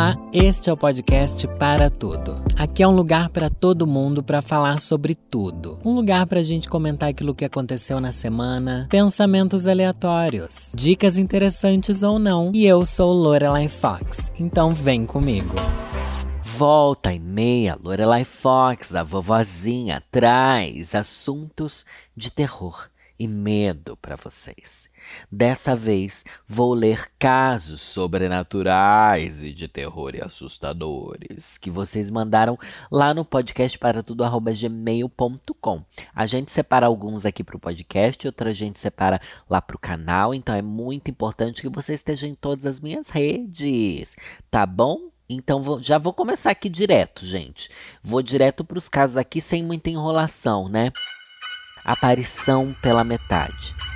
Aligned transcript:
Olá, 0.00 0.16
este 0.32 0.70
é 0.70 0.72
o 0.72 0.78
podcast 0.78 1.46
Para 1.58 1.90
Tudo. 1.90 2.42
Aqui 2.56 2.82
é 2.82 2.88
um 2.88 2.96
lugar 2.96 3.28
para 3.28 3.50
todo 3.50 3.86
mundo 3.86 4.22
para 4.22 4.40
falar 4.40 4.80
sobre 4.80 5.14
tudo. 5.14 5.78
Um 5.84 5.92
lugar 5.94 6.26
para 6.26 6.40
a 6.40 6.42
gente 6.42 6.70
comentar 6.70 7.10
aquilo 7.10 7.34
que 7.34 7.44
aconteceu 7.44 8.00
na 8.00 8.10
semana, 8.10 8.88
pensamentos 8.88 9.68
aleatórios, 9.68 10.72
dicas 10.74 11.18
interessantes 11.18 12.02
ou 12.02 12.18
não. 12.18 12.50
E 12.54 12.64
eu 12.64 12.86
sou 12.86 13.12
Lorelai 13.12 13.68
Fox, 13.68 14.32
então 14.40 14.72
vem 14.72 15.04
comigo. 15.04 15.54
Volta 16.42 17.12
e 17.12 17.18
meia, 17.18 17.78
Lorelai 17.78 18.24
Fox, 18.24 18.94
a 18.94 19.02
vovozinha, 19.02 20.02
traz 20.10 20.94
assuntos 20.94 21.84
de 22.16 22.30
terror 22.30 22.88
e 23.18 23.28
medo 23.28 23.98
para 23.98 24.16
vocês. 24.16 24.89
Dessa 25.30 25.74
vez 25.76 26.24
vou 26.46 26.74
ler 26.74 27.10
casos 27.18 27.80
sobrenaturais 27.80 29.42
e 29.42 29.52
de 29.52 29.68
terror 29.68 30.14
e 30.14 30.22
assustadores 30.22 31.58
que 31.58 31.70
vocês 31.70 32.10
mandaram 32.10 32.58
lá 32.90 33.14
no 33.14 33.24
podcast 33.24 33.78
para 33.78 34.02
tudo 34.02 34.24
gmail.com. 34.52 35.84
A 36.14 36.26
gente 36.26 36.50
separa 36.50 36.86
alguns 36.86 37.24
aqui 37.24 37.42
para 37.42 37.56
o 37.56 37.60
podcast, 37.60 38.26
outra 38.26 38.52
gente 38.54 38.78
separa 38.78 39.20
lá 39.48 39.60
para 39.60 39.76
o 39.76 39.78
canal, 39.78 40.34
então 40.34 40.54
é 40.54 40.62
muito 40.62 41.10
importante 41.10 41.62
que 41.62 41.68
você 41.68 41.94
esteja 41.94 42.26
em 42.26 42.34
todas 42.34 42.66
as 42.66 42.80
minhas 42.80 43.08
redes, 43.08 44.16
tá 44.50 44.66
bom? 44.66 45.10
Então 45.28 45.62
vou, 45.62 45.80
já 45.80 45.96
vou 45.96 46.12
começar 46.12 46.50
aqui 46.50 46.68
direto, 46.68 47.24
gente. 47.24 47.70
Vou 48.02 48.20
direto 48.20 48.64
para 48.64 48.78
os 48.78 48.88
casos 48.88 49.16
aqui 49.16 49.40
sem 49.40 49.62
muita 49.62 49.88
enrolação, 49.88 50.68
né? 50.68 50.90
Aparição 51.84 52.74
pela 52.82 53.04
metade. 53.04 53.89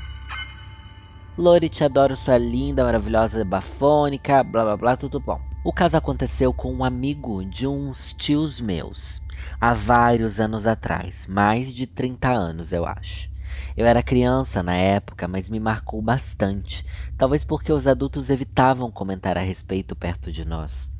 Lori, 1.36 1.68
te 1.68 1.82
adoro, 1.82 2.14
sua 2.14 2.38
linda, 2.38 2.84
maravilhosa, 2.84 3.44
bafônica, 3.44 4.44
blá 4.44 4.62
blá 4.62 4.76
blá, 4.76 4.96
tudo 4.96 5.18
bom. 5.18 5.40
O 5.64 5.72
caso 5.72 5.96
aconteceu 5.96 6.54
com 6.54 6.72
um 6.72 6.84
amigo 6.84 7.44
de 7.44 7.66
uns 7.66 8.12
tios 8.12 8.60
meus, 8.60 9.20
há 9.60 9.74
vários 9.74 10.38
anos 10.38 10.64
atrás, 10.64 11.26
mais 11.26 11.74
de 11.74 11.88
30 11.88 12.28
anos, 12.28 12.72
eu 12.72 12.86
acho. 12.86 13.28
Eu 13.76 13.84
era 13.84 14.00
criança 14.00 14.62
na 14.62 14.76
época, 14.76 15.26
mas 15.26 15.50
me 15.50 15.58
marcou 15.58 16.00
bastante, 16.00 16.86
talvez 17.18 17.44
porque 17.44 17.72
os 17.72 17.88
adultos 17.88 18.30
evitavam 18.30 18.88
comentar 18.88 19.36
a 19.36 19.40
respeito 19.40 19.96
perto 19.96 20.30
de 20.30 20.44
nós. 20.44 20.94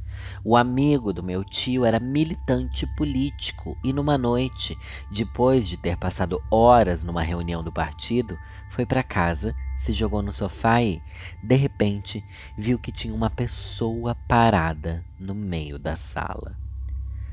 O 0.44 0.56
amigo 0.56 1.12
do 1.12 1.22
meu 1.22 1.44
tio 1.44 1.84
era 1.84 2.00
militante 2.00 2.87
político 2.97 3.77
e, 3.84 3.92
numa 3.92 4.19
noite, 4.19 4.77
depois 5.12 5.66
de 5.66 5.77
ter 5.77 5.97
passado 5.97 6.42
horas 6.50 7.05
numa 7.05 7.22
reunião 7.22 7.62
do 7.62 7.72
partido, 7.72 8.39
foi 8.70 8.84
para 8.84 9.03
casa, 9.03 9.55
se 9.78 9.92
jogou 9.92 10.22
no 10.22 10.33
sofá 10.33 10.83
e, 10.83 11.00
de 11.42 11.56
repente, 11.56 12.25
viu 12.56 12.78
que 12.78 12.92
tinha 12.92 13.14
uma 13.14 13.30
pessoa 13.30 14.14
parada 14.28 15.05
no 15.19 15.34
meio 15.34 15.78
da 15.78 15.97
sala. 15.97 16.56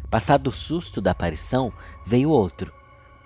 Passado 0.09 0.48
o 0.48 0.52
susto 0.52 1.00
da 1.02 1.11
aparição, 1.11 1.72
veio 2.06 2.30
outro. 2.30 2.73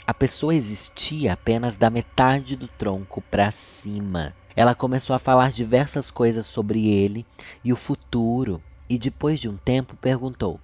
A 0.05 0.13
pessoa 0.13 0.53
existia 0.53 1.33
apenas 1.33 1.77
da 1.77 1.89
metade 1.89 2.55
do 2.55 2.67
tronco 2.67 3.21
para 3.21 3.49
cima. 3.49 4.35
Ela 4.55 4.75
começou 4.75 5.15
a 5.15 5.19
falar 5.19 5.51
diversas 5.51 6.11
coisas 6.11 6.45
sobre 6.45 6.87
ele 6.87 7.25
e 7.63 7.73
o 7.73 7.75
futuro 7.75 8.61
e 8.89 8.99
depois 8.99 9.39
de 9.39 9.49
um 9.49 9.57
tempo 9.57 9.95
perguntou: 9.95 10.59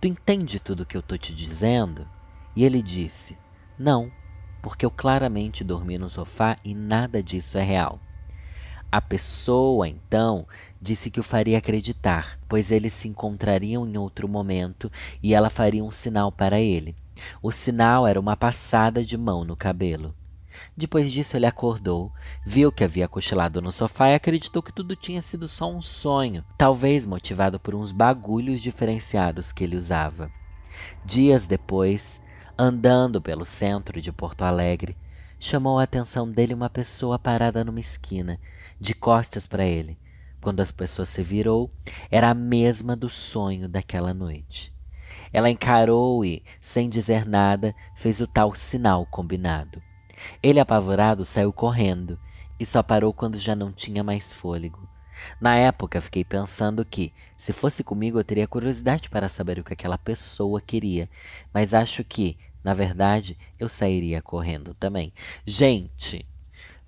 Tu 0.00 0.06
entende 0.06 0.60
tudo 0.60 0.84
o 0.84 0.86
que 0.86 0.96
eu 0.96 1.00
estou 1.00 1.18
te 1.18 1.34
dizendo? 1.34 2.06
E 2.54 2.64
ele 2.64 2.80
disse: 2.80 3.36
Não, 3.78 4.10
porque 4.66 4.84
eu 4.84 4.90
claramente 4.90 5.62
dormi 5.62 5.96
no 5.96 6.08
sofá 6.08 6.56
e 6.64 6.74
nada 6.74 7.22
disso 7.22 7.56
é 7.56 7.62
real. 7.62 8.00
A 8.90 9.00
pessoa, 9.00 9.86
então, 9.86 10.44
disse 10.82 11.08
que 11.08 11.20
o 11.20 11.22
faria 11.22 11.58
acreditar, 11.58 12.36
pois 12.48 12.72
eles 12.72 12.92
se 12.92 13.06
encontrariam 13.06 13.86
em 13.86 13.96
outro 13.96 14.26
momento 14.26 14.90
e 15.22 15.34
ela 15.34 15.50
faria 15.50 15.84
um 15.84 15.92
sinal 15.92 16.32
para 16.32 16.58
ele. 16.58 16.96
O 17.40 17.52
sinal 17.52 18.08
era 18.08 18.18
uma 18.18 18.36
passada 18.36 19.04
de 19.04 19.16
mão 19.16 19.44
no 19.44 19.54
cabelo. 19.54 20.12
Depois 20.76 21.12
disso, 21.12 21.36
ele 21.36 21.46
acordou, 21.46 22.10
viu 22.44 22.72
que 22.72 22.82
havia 22.82 23.06
cochilado 23.06 23.62
no 23.62 23.70
sofá 23.70 24.08
e 24.08 24.14
acreditou 24.16 24.64
que 24.64 24.72
tudo 24.72 24.96
tinha 24.96 25.22
sido 25.22 25.46
só 25.46 25.70
um 25.70 25.80
sonho, 25.80 26.44
talvez 26.58 27.06
motivado 27.06 27.60
por 27.60 27.76
uns 27.76 27.92
bagulhos 27.92 28.60
diferenciados 28.60 29.52
que 29.52 29.62
ele 29.62 29.76
usava. 29.76 30.28
Dias 31.04 31.46
depois, 31.46 32.20
andando 32.58 33.20
pelo 33.20 33.44
centro 33.44 34.00
de 34.00 34.10
Porto 34.10 34.42
Alegre, 34.42 34.96
chamou 35.38 35.78
a 35.78 35.82
atenção 35.82 36.30
dele 36.30 36.54
uma 36.54 36.70
pessoa 36.70 37.18
parada 37.18 37.62
numa 37.62 37.80
esquina, 37.80 38.40
de 38.80 38.94
costas 38.94 39.46
para 39.46 39.64
ele. 39.64 39.98
Quando 40.40 40.60
a 40.60 40.66
pessoa 40.66 41.04
se 41.04 41.22
virou, 41.22 41.70
era 42.10 42.30
a 42.30 42.34
mesma 42.34 42.96
do 42.96 43.10
sonho 43.10 43.68
daquela 43.68 44.14
noite. 44.14 44.72
Ela 45.32 45.50
encarou 45.50 46.24
e, 46.24 46.42
sem 46.60 46.88
dizer 46.88 47.26
nada, 47.26 47.74
fez 47.94 48.20
o 48.20 48.26
tal 48.26 48.54
sinal 48.54 49.04
combinado. 49.06 49.82
Ele, 50.42 50.60
apavorado, 50.60 51.24
saiu 51.24 51.52
correndo 51.52 52.18
e 52.58 52.64
só 52.64 52.82
parou 52.82 53.12
quando 53.12 53.38
já 53.38 53.54
não 53.54 53.72
tinha 53.72 54.02
mais 54.02 54.32
fôlego. 54.32 54.88
Na 55.40 55.56
época, 55.56 56.00
fiquei 56.00 56.24
pensando 56.24 56.84
que, 56.84 57.12
se 57.36 57.52
fosse 57.52 57.84
comigo, 57.84 58.18
eu 58.18 58.24
teria 58.24 58.46
curiosidade 58.46 59.08
para 59.08 59.28
saber 59.28 59.58
o 59.58 59.64
que 59.64 59.72
aquela 59.72 59.98
pessoa 59.98 60.60
queria, 60.60 61.08
mas 61.52 61.74
acho 61.74 62.02
que, 62.04 62.36
na 62.62 62.74
verdade, 62.74 63.38
eu 63.58 63.68
sairia 63.68 64.22
correndo 64.22 64.74
também. 64.74 65.12
Gente, 65.44 66.26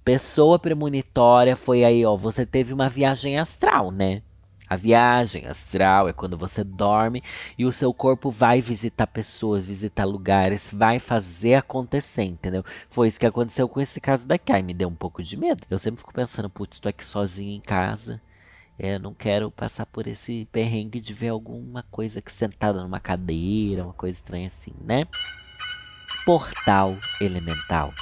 pessoa 0.05 0.59
premonitória 0.59 1.55
foi 1.55 1.84
aí, 1.84 2.05
ó. 2.05 2.16
Você 2.16 2.47
teve 2.47 2.72
uma 2.72 2.89
viagem 2.89 3.39
astral, 3.39 3.91
né? 3.91 4.22
A 4.69 4.77
viagem 4.77 5.47
astral 5.47 6.09
é 6.09 6.12
quando 6.12 6.37
você 6.37 6.62
dorme 6.62 7.23
e 7.56 7.65
o 7.65 7.73
seu 7.73 7.93
corpo 7.95 8.31
vai 8.31 8.61
visitar 8.61 9.06
pessoas, 9.06 9.65
visitar 9.65 10.05
lugares, 10.05 10.71
vai 10.73 10.99
fazer 10.99 11.55
acontecer, 11.55 12.25
entendeu? 12.25 12.65
Foi 12.89 13.09
isso 13.09 13.19
que 13.19 13.27
aconteceu 13.27 13.69
com 13.69 13.81
esse 13.81 14.01
caso 14.01 14.27
daqui. 14.27 14.53
Aí 14.53 14.62
me 14.62 14.75
deu 14.75 14.89
um 14.89 14.95
pouco 14.95 15.23
de 15.23 15.37
medo. 15.37 15.67
Eu 15.71 15.78
sempre 15.78 15.99
fico 15.99 16.12
pensando, 16.12 16.51
putz, 16.51 16.78
tô 16.78 16.89
aqui 16.89 17.05
sozinho 17.05 17.57
em 17.57 17.61
casa. 17.61 18.21
É, 18.78 18.99
não 18.99 19.12
quero 19.12 19.51
passar 19.51 19.87
por 19.87 20.07
esse 20.07 20.47
perrengue 20.53 21.01
de 21.01 21.12
ver 21.12 21.28
alguma 21.28 21.83
coisa 21.91 22.21
aqui 22.21 22.33
sentada 22.33 22.81
numa 22.83 23.01
cadeira, 23.01 23.83
uma 23.83 23.93
coisa 23.93 24.17
estranha 24.17 24.47
assim, 24.47 24.73
né? 24.84 25.05
Portal 26.25 26.95
Elemental. 27.21 27.93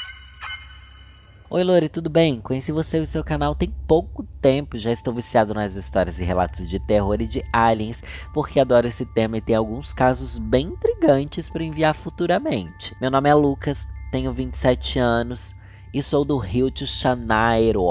Oi 1.48 1.62
Lori, 1.62 1.88
tudo 1.88 2.10
bem? 2.10 2.40
Conheci 2.40 2.72
você 2.72 2.98
e 2.98 3.02
o 3.02 3.06
seu 3.06 3.22
canal 3.22 3.54
tem 3.54 3.72
pouco 3.86 4.24
tempo, 4.42 4.76
já 4.76 4.90
estou 4.90 5.14
viciado 5.14 5.54
nas 5.54 5.76
histórias 5.76 6.18
e 6.18 6.24
relatos 6.24 6.68
de 6.68 6.80
terror 6.80 7.20
e 7.20 7.26
de 7.28 7.44
aliens, 7.52 8.02
porque 8.34 8.58
adoro 8.58 8.88
esse 8.88 9.06
tema 9.06 9.38
e 9.38 9.40
tem 9.40 9.54
alguns 9.54 9.92
casos 9.92 10.38
bem 10.38 10.66
intrigantes 10.66 11.48
para 11.48 11.62
enviar 11.62 11.94
futuramente. 11.94 12.96
Meu 13.00 13.12
nome 13.12 13.28
é 13.30 13.34
Lucas, 13.34 13.86
tenho 14.10 14.32
27 14.32 14.98
anos 14.98 15.54
e 15.94 16.02
sou 16.02 16.24
do 16.24 16.36
Rio 16.36 16.68
de 16.68 16.84
Janeiro. 16.84 17.84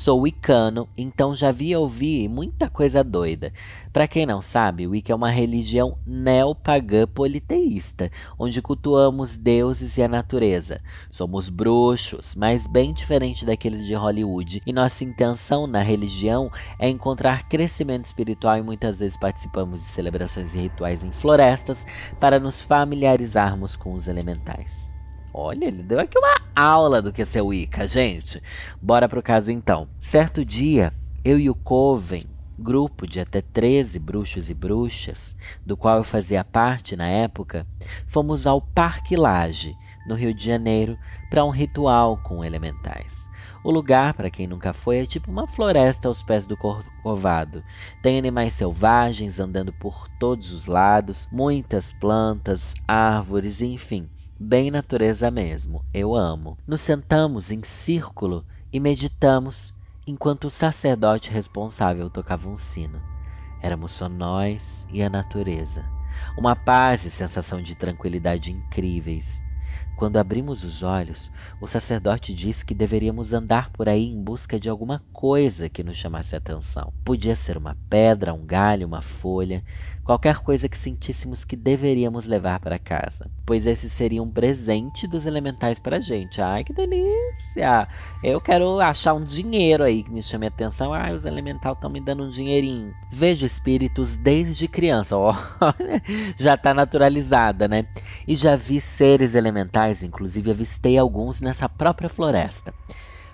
Sou 0.00 0.20
wicano, 0.20 0.88
então 0.96 1.34
já 1.34 1.50
vi 1.50 1.70
e 1.70 1.76
ouvi 1.76 2.28
muita 2.28 2.70
coisa 2.70 3.02
doida. 3.02 3.52
Para 3.92 4.06
quem 4.06 4.24
não 4.24 4.40
sabe, 4.40 4.86
o 4.86 4.90
Wicca 4.90 5.12
é 5.12 5.16
uma 5.16 5.28
religião 5.28 5.98
neopagã 6.06 7.04
politeísta, 7.04 8.08
onde 8.38 8.62
cultuamos 8.62 9.36
deuses 9.36 9.98
e 9.98 10.02
a 10.04 10.06
natureza. 10.06 10.80
Somos 11.10 11.48
bruxos, 11.48 12.36
mas 12.36 12.68
bem 12.68 12.94
diferente 12.94 13.44
daqueles 13.44 13.84
de 13.84 13.92
Hollywood, 13.92 14.62
e 14.64 14.72
nossa 14.72 15.02
intenção 15.02 15.66
na 15.66 15.80
religião 15.80 16.48
é 16.78 16.88
encontrar 16.88 17.48
crescimento 17.48 18.04
espiritual 18.04 18.56
e 18.56 18.62
muitas 18.62 19.00
vezes 19.00 19.16
participamos 19.16 19.80
de 19.80 19.86
celebrações 19.86 20.54
e 20.54 20.58
rituais 20.58 21.02
em 21.02 21.10
florestas 21.10 21.84
para 22.20 22.38
nos 22.38 22.62
familiarizarmos 22.62 23.74
com 23.74 23.94
os 23.94 24.06
elementais. 24.06 24.96
Olha, 25.40 25.66
ele 25.66 25.84
deu 25.84 26.00
aqui 26.00 26.18
uma 26.18 26.40
aula 26.56 27.00
do 27.00 27.12
que 27.12 27.22
é 27.22 27.24
ser 27.24 27.42
Wicca, 27.42 27.86
gente. 27.86 28.42
Bora 28.82 29.08
pro 29.08 29.22
caso 29.22 29.52
então. 29.52 29.86
Certo 30.00 30.44
dia, 30.44 30.92
eu 31.24 31.38
e 31.38 31.48
o 31.48 31.54
Coven, 31.54 32.24
grupo 32.58 33.06
de 33.06 33.20
até 33.20 33.40
13 33.40 34.00
bruxos 34.00 34.50
e 34.50 34.54
bruxas, 34.54 35.36
do 35.64 35.76
qual 35.76 35.98
eu 35.98 36.02
fazia 36.02 36.42
parte 36.42 36.96
na 36.96 37.06
época, 37.06 37.64
fomos 38.04 38.48
ao 38.48 38.60
Parque 38.60 39.14
Lage, 39.14 39.76
no 40.08 40.16
Rio 40.16 40.34
de 40.34 40.44
Janeiro, 40.44 40.98
para 41.30 41.44
um 41.44 41.50
ritual 41.50 42.18
com 42.24 42.44
elementais. 42.44 43.30
O 43.62 43.70
lugar, 43.70 44.14
para 44.14 44.30
quem 44.30 44.48
nunca 44.48 44.72
foi, 44.72 44.98
é 44.98 45.06
tipo 45.06 45.30
uma 45.30 45.46
floresta 45.46 46.08
aos 46.08 46.20
pés 46.20 46.48
do 46.48 46.56
Corcovado. 46.56 47.62
Tem 48.02 48.18
animais 48.18 48.54
selvagens 48.54 49.38
andando 49.38 49.72
por 49.72 50.08
todos 50.18 50.50
os 50.50 50.66
lados, 50.66 51.28
muitas 51.30 51.92
plantas, 51.92 52.74
árvores, 52.88 53.62
enfim 53.62 54.10
bem 54.38 54.70
natureza 54.70 55.30
mesmo, 55.30 55.84
eu 55.92 56.14
amo. 56.14 56.56
Nos 56.66 56.80
sentamos 56.80 57.50
em 57.50 57.62
círculo 57.62 58.44
e 58.72 58.78
meditamos 58.78 59.74
enquanto 60.06 60.44
o 60.44 60.50
sacerdote 60.50 61.30
responsável 61.30 62.08
tocava 62.08 62.48
um 62.48 62.56
sino. 62.56 63.02
Éramos 63.60 63.92
só 63.92 64.08
nós 64.08 64.86
e 64.90 65.02
a 65.02 65.10
natureza. 65.10 65.84
Uma 66.36 66.54
paz 66.54 67.04
e 67.04 67.10
sensação 67.10 67.60
de 67.60 67.74
tranquilidade 67.74 68.50
incríveis. 68.52 69.42
Quando 69.96 70.16
abrimos 70.16 70.62
os 70.62 70.84
olhos, 70.84 71.28
o 71.60 71.66
sacerdote 71.66 72.32
disse 72.32 72.64
que 72.64 72.72
deveríamos 72.72 73.32
andar 73.32 73.70
por 73.70 73.88
aí 73.88 74.06
em 74.06 74.22
busca 74.22 74.58
de 74.58 74.68
alguma 74.68 75.02
coisa 75.12 75.68
que 75.68 75.82
nos 75.82 75.96
chamasse 75.96 76.36
a 76.36 76.38
atenção. 76.38 76.92
Podia 77.04 77.34
ser 77.34 77.56
uma 77.56 77.76
pedra, 77.90 78.32
um 78.32 78.46
galho, 78.46 78.86
uma 78.86 79.02
folha, 79.02 79.64
qualquer 80.08 80.38
coisa 80.38 80.70
que 80.70 80.78
sentíssemos 80.78 81.44
que 81.44 81.54
deveríamos 81.54 82.24
levar 82.24 82.60
para 82.60 82.78
casa, 82.78 83.30
pois 83.44 83.66
esse 83.66 83.90
seria 83.90 84.22
um 84.22 84.30
presente 84.30 85.06
dos 85.06 85.26
elementais 85.26 85.78
para 85.78 85.98
a 85.98 86.00
gente. 86.00 86.40
Ai, 86.40 86.64
que 86.64 86.72
delícia! 86.72 87.86
Eu 88.24 88.40
quero 88.40 88.80
achar 88.80 89.12
um 89.12 89.22
dinheiro 89.22 89.84
aí 89.84 90.02
que 90.02 90.10
me 90.10 90.22
chame 90.22 90.46
a 90.46 90.48
atenção. 90.48 90.94
Ai, 90.94 91.12
os 91.12 91.26
elementais 91.26 91.74
estão 91.74 91.90
me 91.90 92.00
dando 92.00 92.24
um 92.24 92.30
dinheirinho. 92.30 92.94
Vejo 93.12 93.44
espíritos 93.44 94.16
desde 94.16 94.66
criança, 94.66 95.14
ó, 95.14 95.36
já 96.38 96.54
está 96.54 96.72
naturalizada, 96.72 97.68
né? 97.68 97.86
E 98.26 98.34
já 98.34 98.56
vi 98.56 98.80
seres 98.80 99.34
elementais, 99.34 100.02
inclusive 100.02 100.50
avistei 100.50 100.96
alguns 100.96 101.42
nessa 101.42 101.68
própria 101.68 102.08
floresta. 102.08 102.72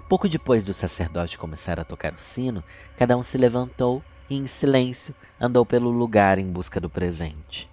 Pouco 0.08 0.28
depois 0.28 0.64
do 0.64 0.74
sacerdote 0.74 1.38
começar 1.38 1.78
a 1.78 1.84
tocar 1.84 2.14
o 2.14 2.18
sino, 2.18 2.64
cada 2.96 3.16
um 3.16 3.22
se 3.22 3.38
levantou 3.38 4.02
e, 4.28 4.34
em 4.36 4.48
silêncio, 4.48 5.14
andou 5.40 5.64
pelo 5.64 5.90
lugar 5.90 6.38
em 6.38 6.50
busca 6.50 6.81
do 6.81 6.88
presente. 6.88 7.69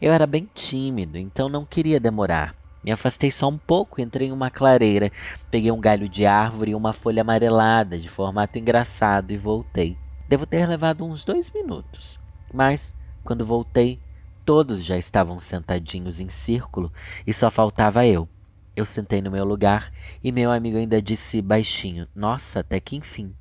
Eu 0.00 0.12
era 0.12 0.26
bem 0.26 0.48
tímido, 0.54 1.18
então 1.18 1.48
não 1.48 1.64
queria 1.64 2.00
demorar. 2.00 2.54
Me 2.82 2.90
afastei 2.90 3.30
só 3.30 3.48
um 3.48 3.58
pouco, 3.58 4.00
entrei 4.00 4.28
em 4.28 4.32
uma 4.32 4.50
clareira, 4.50 5.12
peguei 5.50 5.70
um 5.70 5.80
galho 5.80 6.08
de 6.08 6.24
árvore 6.24 6.70
e 6.70 6.74
uma 6.74 6.94
folha 6.94 7.20
amarelada 7.20 7.98
de 7.98 8.08
formato 8.08 8.58
engraçado 8.58 9.32
e 9.32 9.36
voltei. 9.36 9.98
Devo 10.28 10.46
ter 10.46 10.66
levado 10.66 11.04
uns 11.04 11.24
dois 11.24 11.50
minutos, 11.50 12.18
mas 12.52 12.94
quando 13.22 13.44
voltei, 13.44 14.00
todos 14.46 14.82
já 14.82 14.96
estavam 14.96 15.38
sentadinhos 15.38 16.20
em 16.20 16.30
círculo 16.30 16.90
e 17.26 17.34
só 17.34 17.50
faltava 17.50 18.06
eu. 18.06 18.28
Eu 18.74 18.86
sentei 18.86 19.20
no 19.20 19.30
meu 19.30 19.44
lugar 19.44 19.92
e 20.24 20.32
meu 20.32 20.50
amigo 20.50 20.78
ainda 20.78 21.02
disse 21.02 21.42
baixinho: 21.42 22.08
Nossa, 22.14 22.60
até 22.60 22.80
que 22.80 22.96
enfim. 22.96 23.34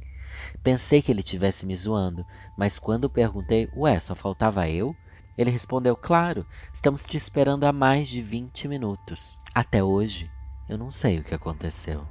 Pensei 0.63 1.01
que 1.01 1.11
ele 1.11 1.23
tivesse 1.23 1.65
me 1.65 1.75
zoando, 1.75 2.25
mas 2.57 2.79
quando 2.79 3.09
perguntei, 3.09 3.69
ué, 3.75 3.99
só 3.99 4.15
faltava 4.15 4.69
eu? 4.69 4.95
Ele 5.37 5.51
respondeu, 5.51 5.95
claro, 5.95 6.45
estamos 6.73 7.03
te 7.03 7.15
esperando 7.15 7.65
há 7.65 7.71
mais 7.71 8.09
de 8.09 8.21
20 8.21 8.67
minutos. 8.67 9.39
Até 9.55 9.83
hoje, 9.83 10.29
eu 10.67 10.77
não 10.77 10.91
sei 10.91 11.19
o 11.19 11.23
que 11.23 11.33
aconteceu. 11.33 12.05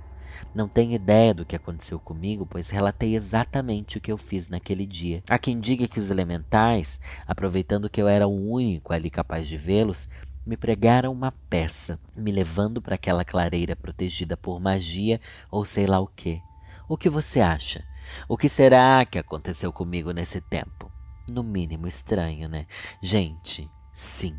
Não 0.54 0.68
tenho 0.68 0.92
ideia 0.92 1.34
do 1.34 1.44
que 1.44 1.56
aconteceu 1.56 1.98
comigo, 1.98 2.46
pois 2.46 2.70
relatei 2.70 3.14
exatamente 3.14 3.98
o 3.98 4.00
que 4.00 4.10
eu 4.10 4.16
fiz 4.16 4.48
naquele 4.48 4.86
dia. 4.86 5.22
Há 5.28 5.38
quem 5.38 5.60
diga 5.60 5.86
que 5.86 5.98
os 5.98 6.10
elementais, 6.10 7.00
aproveitando 7.26 7.90
que 7.90 8.00
eu 8.00 8.08
era 8.08 8.26
o 8.26 8.50
único 8.50 8.92
ali 8.92 9.10
capaz 9.10 9.46
de 9.46 9.56
vê-los, 9.56 10.08
me 10.46 10.56
pregaram 10.56 11.12
uma 11.12 11.30
peça, 11.30 12.00
me 12.16 12.32
levando 12.32 12.80
para 12.80 12.94
aquela 12.94 13.24
clareira 13.24 13.76
protegida 13.76 14.36
por 14.36 14.58
magia 14.58 15.20
ou 15.50 15.64
sei 15.64 15.86
lá 15.86 16.00
o 16.00 16.06
que. 16.06 16.40
O 16.88 16.96
que 16.96 17.10
você 17.10 17.40
acha? 17.40 17.84
O 18.28 18.36
que 18.36 18.48
será 18.48 19.04
que 19.04 19.18
aconteceu 19.18 19.72
comigo 19.72 20.12
nesse 20.12 20.40
tempo? 20.40 20.90
No 21.28 21.42
mínimo 21.42 21.86
estranho, 21.86 22.48
né? 22.48 22.66
Gente, 23.02 23.70
sim, 23.92 24.34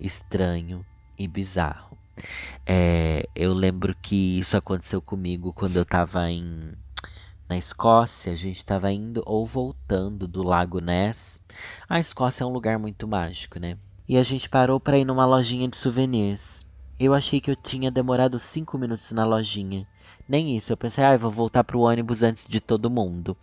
estranho 0.00 0.84
e 1.18 1.28
bizarro. 1.28 1.96
É, 2.66 3.28
eu 3.34 3.52
lembro 3.52 3.94
que 4.00 4.38
isso 4.38 4.56
aconteceu 4.56 5.02
comigo 5.02 5.52
quando 5.52 5.76
eu 5.76 5.82
estava 5.82 6.30
em 6.30 6.72
na 7.48 7.58
Escócia, 7.58 8.32
a 8.32 8.36
gente 8.36 8.56
estava 8.56 8.90
indo 8.90 9.22
ou 9.26 9.44
voltando 9.44 10.26
do 10.26 10.42
Lago 10.42 10.80
Ness. 10.80 11.42
A 11.86 12.00
Escócia 12.00 12.42
é 12.42 12.46
um 12.46 12.52
lugar 12.52 12.78
muito 12.78 13.06
mágico, 13.06 13.58
né? 13.58 13.76
E 14.08 14.16
a 14.16 14.22
gente 14.22 14.48
parou 14.48 14.80
para 14.80 14.98
ir 14.98 15.04
numa 15.04 15.26
lojinha 15.26 15.68
de 15.68 15.76
souvenirs. 15.76 16.66
Eu 16.98 17.12
achei 17.12 17.40
que 17.40 17.50
eu 17.50 17.56
tinha 17.56 17.90
demorado 17.90 18.38
cinco 18.38 18.78
minutos 18.78 19.12
na 19.12 19.24
lojinha. 19.26 19.86
Nem 20.28 20.56
isso. 20.56 20.72
Eu 20.72 20.76
pensei, 20.76 21.04
ah, 21.04 21.14
eu 21.14 21.18
vou 21.18 21.30
voltar 21.30 21.64
pro 21.64 21.80
ônibus 21.80 22.22
antes 22.22 22.46
de 22.48 22.60
todo 22.60 22.90
mundo. 22.90 23.36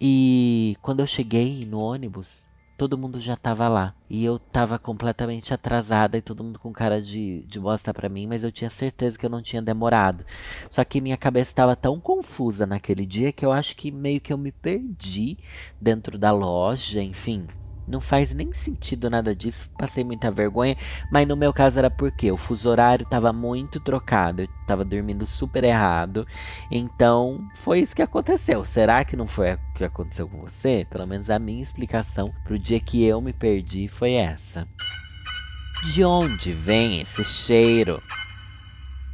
E 0.00 0.76
quando 0.82 1.00
eu 1.00 1.06
cheguei 1.06 1.64
no 1.64 1.78
ônibus, 1.78 2.46
todo 2.76 2.98
mundo 2.98 3.18
já 3.18 3.36
tava 3.36 3.68
lá. 3.68 3.94
E 4.08 4.24
eu 4.24 4.38
tava 4.38 4.78
completamente 4.78 5.54
atrasada 5.54 6.18
e 6.18 6.22
todo 6.22 6.44
mundo 6.44 6.58
com 6.58 6.72
cara 6.72 7.00
de, 7.00 7.42
de 7.48 7.58
bosta 7.58 7.92
pra 7.92 8.08
mim, 8.08 8.26
mas 8.26 8.44
eu 8.44 8.52
tinha 8.52 8.70
certeza 8.70 9.18
que 9.18 9.24
eu 9.24 9.30
não 9.30 9.42
tinha 9.42 9.62
demorado. 9.62 10.24
Só 10.68 10.84
que 10.84 11.00
minha 11.00 11.16
cabeça 11.16 11.50
estava 11.50 11.74
tão 11.74 11.98
confusa 11.98 12.66
naquele 12.66 13.06
dia 13.06 13.32
que 13.32 13.44
eu 13.44 13.52
acho 13.52 13.76
que 13.76 13.90
meio 13.90 14.20
que 14.20 14.32
eu 14.32 14.38
me 14.38 14.52
perdi 14.52 15.38
dentro 15.80 16.18
da 16.18 16.32
loja, 16.32 17.02
enfim. 17.02 17.46
Não 17.86 18.00
faz 18.00 18.34
nem 18.34 18.52
sentido 18.52 19.08
nada 19.08 19.34
disso, 19.34 19.70
passei 19.78 20.02
muita 20.02 20.30
vergonha, 20.30 20.76
mas 21.10 21.26
no 21.26 21.36
meu 21.36 21.52
caso 21.52 21.78
era 21.78 21.88
porque 21.88 22.32
o 22.32 22.36
fuso 22.36 22.68
horário 22.68 23.04
estava 23.04 23.32
muito 23.32 23.78
trocado, 23.78 24.42
eu 24.42 24.48
estava 24.60 24.84
dormindo 24.84 25.24
super 25.26 25.62
errado, 25.62 26.26
então 26.70 27.46
foi 27.54 27.80
isso 27.80 27.94
que 27.94 28.02
aconteceu. 28.02 28.64
Será 28.64 29.04
que 29.04 29.16
não 29.16 29.26
foi 29.26 29.54
o 29.54 29.58
que 29.74 29.84
aconteceu 29.84 30.28
com 30.28 30.40
você? 30.40 30.86
Pelo 30.90 31.06
menos 31.06 31.30
a 31.30 31.38
minha 31.38 31.62
explicação 31.62 32.32
pro 32.44 32.58
dia 32.58 32.80
que 32.80 33.04
eu 33.04 33.20
me 33.20 33.32
perdi 33.32 33.86
foi 33.86 34.14
essa. 34.14 34.66
De 35.92 36.02
onde 36.04 36.52
vem 36.52 37.00
esse 37.00 37.24
cheiro? 37.24 38.02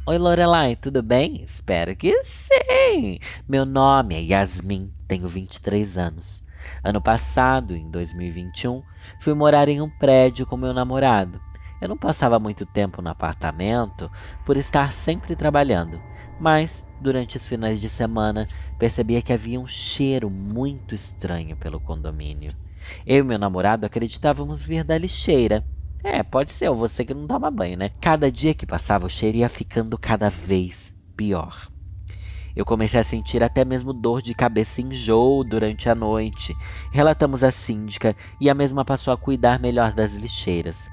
Oi 0.05 0.17
Lorelai, 0.17 0.75
tudo 0.75 1.03
bem? 1.03 1.43
Espero 1.43 1.95
que 1.95 2.23
sim! 2.23 3.19
Meu 3.47 3.65
nome 3.65 4.15
é 4.15 4.21
Yasmin, 4.21 4.91
tenho 5.07 5.27
23 5.27 5.97
anos. 5.97 6.43
Ano 6.83 7.01
passado, 7.01 7.75
em 7.75 7.89
2021, 7.89 8.83
fui 9.19 9.33
morar 9.33 9.67
em 9.69 9.81
um 9.81 9.89
prédio 9.89 10.45
com 10.45 10.57
meu 10.57 10.73
namorado. 10.73 11.41
Eu 11.81 11.89
não 11.89 11.97
passava 11.97 12.39
muito 12.39 12.65
tempo 12.65 13.01
no 13.01 13.09
apartamento 13.09 14.09
por 14.45 14.55
estar 14.55 14.93
sempre 14.93 15.35
trabalhando, 15.35 16.01
mas 16.39 16.87
durante 17.01 17.35
os 17.35 17.45
finais 17.45 17.81
de 17.81 17.89
semana 17.89 18.47
percebia 18.79 19.21
que 19.21 19.33
havia 19.33 19.59
um 19.59 19.67
cheiro 19.67 20.29
muito 20.29 20.95
estranho 20.95 21.57
pelo 21.57 21.81
condomínio. 21.81 22.51
Eu 23.05 23.17
e 23.17 23.23
meu 23.23 23.37
namorado 23.37 23.85
acreditávamos 23.85 24.61
vir 24.61 24.83
da 24.83 24.97
lixeira. 24.97 25.63
É, 26.03 26.21
pode 26.23 26.51
ser, 26.51 26.69
ou 26.69 26.75
você 26.75 27.03
que 27.03 27.13
não 27.13 27.27
toma 27.27 27.51
banho, 27.51 27.77
né? 27.77 27.91
Cada 28.01 28.31
dia 28.31 28.53
que 28.53 28.65
passava, 28.65 29.05
o 29.05 29.09
cheiro 29.09 29.37
ia 29.37 29.49
ficando 29.49 29.97
cada 29.97 30.29
vez 30.29 30.93
pior. 31.15 31.72
Eu 32.55 32.65
comecei 32.65 32.99
a 32.99 33.03
sentir 33.03 33.41
até 33.41 33.65
mesmo 33.65 33.91
dor 33.91 34.21
de 34.21 34.33
cabeça 34.33 34.79
e 34.79 34.83
enjoo 34.83 35.43
durante 35.43 35.89
a 35.89 35.95
noite. 35.95 36.55
Relatamos 36.91 37.43
à 37.43 37.51
síndica 37.51 38.15
e 38.39 38.49
a 38.49 38.53
mesma 38.53 38.85
passou 38.85 39.13
a 39.13 39.17
cuidar 39.17 39.59
melhor 39.59 39.93
das 39.93 40.15
lixeiras. 40.15 40.89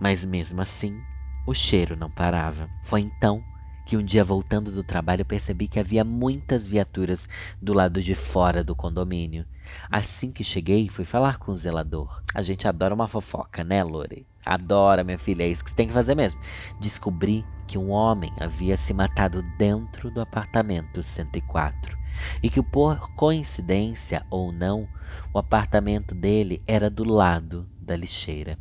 Mas 0.00 0.24
mesmo 0.24 0.60
assim, 0.60 1.00
o 1.46 1.52
cheiro 1.52 1.96
não 1.96 2.10
parava. 2.10 2.70
Foi 2.82 3.00
então 3.00 3.42
que 3.84 3.96
um 3.96 4.04
dia 4.04 4.22
voltando 4.22 4.70
do 4.70 4.84
trabalho 4.84 5.24
percebi 5.24 5.66
que 5.66 5.80
havia 5.80 6.04
muitas 6.04 6.64
viaturas 6.64 7.28
do 7.60 7.72
lado 7.72 8.00
de 8.00 8.14
fora 8.14 8.62
do 8.62 8.76
condomínio. 8.76 9.44
Assim 9.90 10.30
que 10.30 10.44
cheguei, 10.44 10.88
fui 10.88 11.04
falar 11.04 11.38
com 11.38 11.50
o 11.50 11.56
zelador. 11.56 12.22
A 12.32 12.40
gente 12.40 12.68
adora 12.68 12.94
uma 12.94 13.08
fofoca, 13.08 13.64
né, 13.64 13.82
Lore? 13.82 14.29
Adora, 14.44 15.04
minha 15.04 15.18
filha, 15.18 15.42
é 15.42 15.48
isso 15.48 15.62
que 15.62 15.70
você 15.70 15.76
tem 15.76 15.88
que 15.88 15.92
fazer 15.92 16.14
mesmo. 16.14 16.40
Descobri 16.80 17.44
que 17.66 17.78
um 17.78 17.90
homem 17.90 18.32
havia 18.40 18.76
se 18.76 18.92
matado 18.92 19.42
dentro 19.56 20.10
do 20.10 20.20
apartamento 20.20 21.02
104 21.02 21.96
e 22.42 22.50
que, 22.50 22.62
por 22.62 23.14
coincidência 23.14 24.24
ou 24.30 24.50
não, 24.50 24.88
o 25.32 25.38
apartamento 25.38 26.14
dele 26.14 26.62
era 26.66 26.90
do 26.90 27.04
lado 27.04 27.68
da 27.80 27.96
lixeira. 27.96 28.58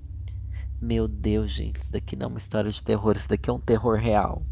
Meu 0.81 1.07
Deus, 1.07 1.51
gente, 1.51 1.81
isso 1.81 1.91
daqui 1.91 2.15
não 2.15 2.25
é 2.25 2.29
uma 2.29 2.38
história 2.38 2.71
de 2.71 2.81
terror, 2.81 3.17
isso 3.17 3.27
daqui 3.27 3.50
é 3.50 3.53
um 3.53 3.59
terror 3.59 3.98
real. 3.98 4.43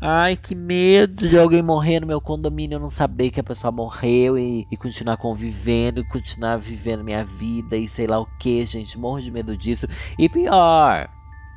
Ai, 0.00 0.34
que 0.34 0.54
medo 0.54 1.28
de 1.28 1.38
alguém 1.38 1.62
morrer 1.62 2.00
no 2.00 2.06
meu 2.06 2.20
condomínio, 2.22 2.76
eu 2.76 2.80
não 2.80 2.88
saber 2.88 3.30
que 3.30 3.38
a 3.38 3.44
pessoa 3.44 3.70
morreu 3.70 4.38
e, 4.38 4.66
e 4.70 4.76
continuar 4.76 5.18
convivendo, 5.18 6.00
e 6.00 6.04
continuar 6.04 6.56
vivendo 6.56 7.04
minha 7.04 7.22
vida 7.22 7.76
e 7.76 7.86
sei 7.86 8.06
lá 8.06 8.18
o 8.18 8.26
que, 8.38 8.64
gente. 8.64 8.98
Morro 8.98 9.20
de 9.20 9.30
medo 9.30 9.54
disso. 9.54 9.86
E 10.18 10.26
pior, 10.26 11.10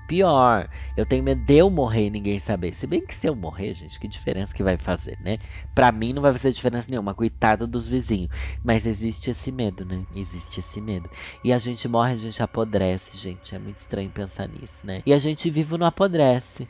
pior, 0.07 0.69
eu 0.97 1.05
tenho 1.05 1.23
medo 1.23 1.41
de 1.45 1.55
eu 1.55 1.69
morrer 1.69 2.07
e 2.07 2.09
ninguém 2.09 2.37
saber. 2.37 2.73
Se 2.73 2.85
bem 2.85 3.05
que 3.05 3.15
se 3.15 3.27
eu 3.27 3.35
morrer, 3.35 3.73
gente, 3.73 3.99
que 3.99 4.07
diferença 4.07 4.53
que 4.53 4.61
vai 4.61 4.77
fazer, 4.77 5.17
né? 5.21 5.39
Pra 5.73 5.91
mim 5.91 6.13
não 6.13 6.21
vai 6.21 6.33
fazer 6.33 6.51
diferença 6.51 6.89
nenhuma, 6.89 7.13
coitado 7.13 7.65
dos 7.65 7.87
vizinhos. 7.87 8.29
Mas 8.63 8.85
existe 8.85 9.29
esse 9.29 9.51
medo, 9.51 9.85
né? 9.85 10.05
Existe 10.13 10.59
esse 10.59 10.81
medo. 10.81 11.09
E 11.43 11.53
a 11.53 11.57
gente 11.57 11.87
morre, 11.87 12.13
a 12.13 12.17
gente 12.17 12.43
apodrece, 12.43 13.17
gente. 13.17 13.55
É 13.55 13.59
muito 13.59 13.77
estranho 13.77 14.09
pensar 14.09 14.47
nisso, 14.47 14.85
né? 14.85 15.01
E 15.05 15.13
a 15.13 15.17
gente 15.17 15.49
vive 15.49 15.77
no 15.77 15.85
apodrece. 15.85 16.67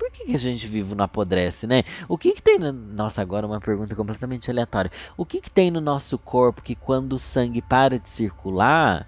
Por 0.00 0.10
que, 0.10 0.24
que 0.24 0.34
a 0.34 0.38
gente 0.38 0.66
vive 0.66 0.94
no 0.94 1.02
apodrece, 1.02 1.66
né? 1.66 1.84
O 2.08 2.16
que 2.16 2.32
que 2.32 2.40
tem 2.40 2.58
no... 2.58 2.72
Nossa, 2.72 3.20
agora 3.20 3.46
uma 3.46 3.60
pergunta 3.60 3.94
completamente 3.94 4.50
aleatória. 4.50 4.90
O 5.14 5.26
que 5.26 5.42
que 5.42 5.50
tem 5.50 5.70
no 5.70 5.78
nosso 5.78 6.16
corpo 6.16 6.62
que 6.62 6.74
quando 6.74 7.12
o 7.12 7.18
sangue 7.18 7.60
para 7.60 7.98
de 7.98 8.08
circular, 8.08 9.06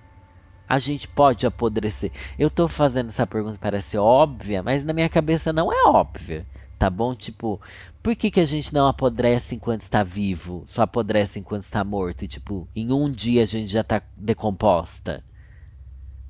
a 0.69 0.79
gente 0.79 1.09
pode 1.09 1.47
apodrecer? 1.47 2.13
Eu 2.39 2.51
tô 2.51 2.69
fazendo 2.69 3.09
essa 3.09 3.27
pergunta 3.27 3.57
parece 3.59 3.97
óbvia, 3.97 4.63
mas 4.63 4.85
na 4.85 4.93
minha 4.93 5.09
cabeça 5.09 5.51
não 5.51 5.73
é 5.73 5.89
óbvia, 5.89 6.47
tá 6.79 6.91
bom? 6.91 7.15
Tipo, 7.15 7.59
por 8.03 8.15
que, 8.15 8.31
que 8.31 8.41
a 8.41 8.45
gente 8.45 8.75
não 8.75 8.87
apodrece 8.87 9.55
enquanto 9.55 9.81
está 9.81 10.03
vivo, 10.03 10.63
só 10.67 10.83
apodrece 10.83 11.39
enquanto 11.39 11.63
está 11.63 11.83
morto 11.83 12.27
e 12.27 12.29
tipo, 12.29 12.69
em 12.77 12.93
um 12.93 13.11
dia 13.11 13.45
a 13.45 13.47
gente 13.47 13.69
já 13.69 13.83
tá 13.83 14.03
decomposta? 14.15 15.25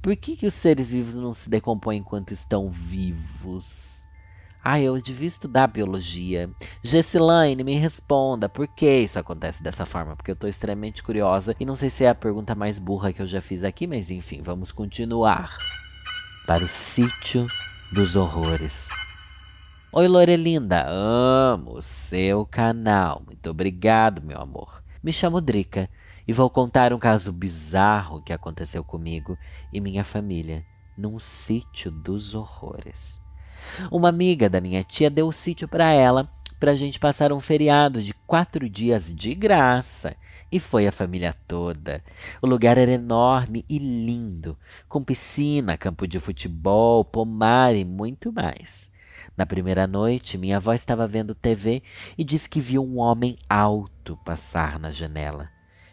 Por 0.00 0.14
que, 0.14 0.36
que 0.36 0.46
os 0.46 0.54
seres 0.54 0.88
vivos 0.88 1.16
não 1.16 1.32
se 1.32 1.50
decompõem 1.50 1.98
enquanto 1.98 2.30
estão 2.30 2.70
vivos? 2.70 4.01
Ah, 4.64 4.80
eu 4.80 5.00
devia 5.02 5.26
estudar 5.26 5.66
biologia. 5.66 6.48
Gessilane, 6.84 7.64
me 7.64 7.74
responda, 7.74 8.48
por 8.48 8.68
que 8.68 8.98
isso 8.98 9.18
acontece 9.18 9.60
dessa 9.60 9.84
forma? 9.84 10.14
Porque 10.14 10.30
eu 10.30 10.36
tô 10.36 10.46
extremamente 10.46 11.02
curiosa 11.02 11.56
e 11.58 11.64
não 11.64 11.74
sei 11.74 11.90
se 11.90 12.04
é 12.04 12.08
a 12.08 12.14
pergunta 12.14 12.54
mais 12.54 12.78
burra 12.78 13.12
que 13.12 13.20
eu 13.20 13.26
já 13.26 13.42
fiz 13.42 13.64
aqui, 13.64 13.88
mas 13.88 14.08
enfim, 14.08 14.40
vamos 14.40 14.70
continuar. 14.70 15.58
Para 16.46 16.62
o 16.62 16.68
sítio 16.68 17.46
dos 17.92 18.14
horrores. 18.14 18.88
Oi, 19.92 20.06
Lorelinda, 20.06 20.86
amo 20.88 21.78
o 21.78 21.82
seu 21.82 22.46
canal. 22.46 23.22
Muito 23.26 23.50
obrigado, 23.50 24.22
meu 24.22 24.40
amor. 24.40 24.82
Me 25.02 25.12
chamo 25.12 25.40
Drica 25.40 25.90
e 26.26 26.32
vou 26.32 26.48
contar 26.48 26.92
um 26.92 26.98
caso 26.98 27.32
bizarro 27.32 28.22
que 28.22 28.32
aconteceu 28.32 28.84
comigo 28.84 29.36
e 29.72 29.80
minha 29.80 30.04
família 30.04 30.64
num 30.96 31.18
sítio 31.18 31.90
dos 31.90 32.34
horrores. 32.34 33.21
Uma 33.90 34.08
amiga 34.08 34.48
da 34.48 34.60
minha 34.60 34.82
tia 34.84 35.10
deu 35.10 35.28
o 35.28 35.32
sítio 35.32 35.68
para 35.68 35.90
ela 35.90 36.28
para 36.62 36.70
a 36.70 36.76
gente 36.76 37.00
passar 37.00 37.32
um 37.32 37.40
feriado 37.40 38.00
de 38.00 38.14
quatro 38.24 38.68
dias 38.70 39.12
de 39.12 39.34
graça. 39.34 40.14
E 40.50 40.60
foi 40.60 40.86
a 40.86 40.92
família 40.92 41.34
toda. 41.48 42.04
O 42.40 42.46
lugar 42.46 42.78
era 42.78 42.92
enorme 42.92 43.64
e 43.68 43.78
lindo, 43.78 44.56
com 44.88 45.02
piscina, 45.02 45.76
campo 45.76 46.06
de 46.06 46.20
futebol, 46.20 47.04
pomar 47.04 47.74
e 47.74 47.84
muito 47.84 48.32
mais. 48.32 48.92
Na 49.36 49.44
primeira 49.44 49.88
noite, 49.88 50.38
minha 50.38 50.58
avó 50.58 50.72
estava 50.72 51.08
vendo 51.08 51.34
TV 51.34 51.82
e 52.16 52.22
disse 52.22 52.48
que 52.48 52.60
viu 52.60 52.84
um 52.84 52.98
homem 52.98 53.36
alto 53.48 54.16
passar 54.24 54.78
na 54.78 54.90
janela. 54.90 55.48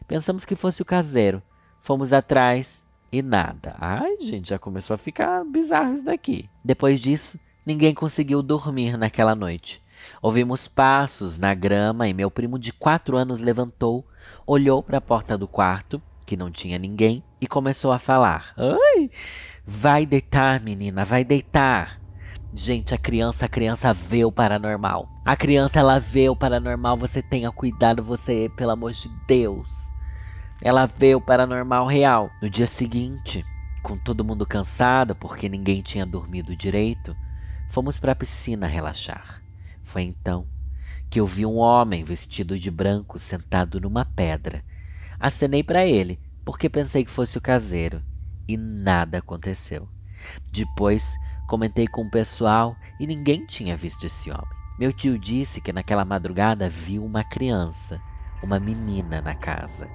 Pensamos 0.07 0.45
que 0.45 0.55
fosse 0.55 0.81
o 0.81 0.85
caseiro. 0.85 1.41
Fomos 1.81 2.13
atrás 2.13 2.85
e 3.11 3.21
nada. 3.23 3.75
Ai, 3.79 4.17
gente, 4.19 4.49
já 4.49 4.59
começou 4.59 4.93
a 4.93 4.97
ficar 4.97 5.43
bizarro 5.45 5.93
isso 5.93 6.05
daqui. 6.05 6.49
Depois 6.63 6.99
disso, 6.99 7.39
ninguém 7.69 7.93
conseguiu 7.93 8.41
dormir 8.41 8.97
naquela 8.97 9.35
noite. 9.35 9.79
Ouvimos 10.23 10.67
passos 10.67 11.37
na 11.37 11.53
grama 11.53 12.07
e 12.07 12.15
meu 12.15 12.31
primo 12.31 12.57
de 12.57 12.73
quatro 12.73 13.15
anos 13.15 13.41
levantou, 13.41 14.03
olhou 14.47 14.81
para 14.81 14.97
a 14.97 15.01
porta 15.01 15.37
do 15.37 15.47
quarto, 15.47 16.01
que 16.25 16.35
não 16.35 16.49
tinha 16.49 16.79
ninguém, 16.79 17.23
e 17.39 17.45
começou 17.45 17.91
a 17.91 17.99
falar: 17.99 18.55
Ai, 18.57 19.11
vai 19.67 20.03
deitar, 20.03 20.59
menina, 20.59 21.05
vai 21.05 21.23
deitar. 21.23 22.01
Gente, 22.55 22.95
a 22.95 22.97
criança, 22.97 23.45
a 23.45 23.49
criança 23.49 23.93
vê 23.93 24.25
o 24.25 24.31
paranormal. 24.31 25.07
A 25.23 25.35
criança, 25.35 25.77
ela 25.77 25.99
vê 25.99 26.27
o 26.27 26.35
paranormal. 26.35 26.97
Você 26.97 27.21
tenha 27.21 27.51
cuidado, 27.51 28.01
você, 28.01 28.51
pelo 28.57 28.71
amor 28.71 28.93
de 28.93 29.07
Deus. 29.27 29.93
Ela 30.59 30.87
vê 30.87 31.13
o 31.13 31.21
paranormal 31.21 31.85
real. 31.85 32.31
No 32.41 32.49
dia 32.49 32.65
seguinte, 32.65 33.45
com 33.83 33.95
todo 33.95 34.25
mundo 34.25 34.43
cansado 34.47 35.15
porque 35.15 35.47
ninguém 35.47 35.83
tinha 35.83 36.07
dormido 36.07 36.55
direito, 36.55 37.15
fomos 37.69 37.97
para 37.97 38.11
a 38.11 38.15
piscina 38.15 38.67
relaxar. 38.67 39.41
Foi 39.83 40.01
então 40.01 40.45
que 41.09 41.19
eu 41.19 41.25
vi 41.25 41.45
um 41.45 41.55
homem 41.55 42.03
vestido 42.03 42.59
de 42.59 42.69
branco 42.69 43.17
sentado 43.17 43.79
numa 43.79 44.03
pedra. 44.03 44.63
Acenei 45.17 45.63
para 45.63 45.85
ele 45.85 46.19
porque 46.43 46.69
pensei 46.69 47.05
que 47.05 47.11
fosse 47.11 47.37
o 47.37 47.41
caseiro 47.41 48.03
e 48.47 48.57
nada 48.57 49.19
aconteceu. 49.19 49.87
Depois 50.51 51.15
Comentei 51.49 51.87
com 51.87 52.03
o 52.03 52.09
pessoal 52.11 52.75
e 52.99 53.07
ninguém 53.07 53.43
tinha 53.47 53.75
visto 53.75 54.05
esse 54.05 54.29
homem. 54.29 54.45
Meu 54.77 54.93
tio 54.93 55.17
disse 55.17 55.59
que 55.59 55.73
naquela 55.73 56.05
madrugada 56.05 56.69
viu 56.69 57.03
uma 57.03 57.23
criança, 57.23 57.99
uma 58.43 58.59
menina 58.59 59.19
na 59.19 59.33
casa, 59.33 59.89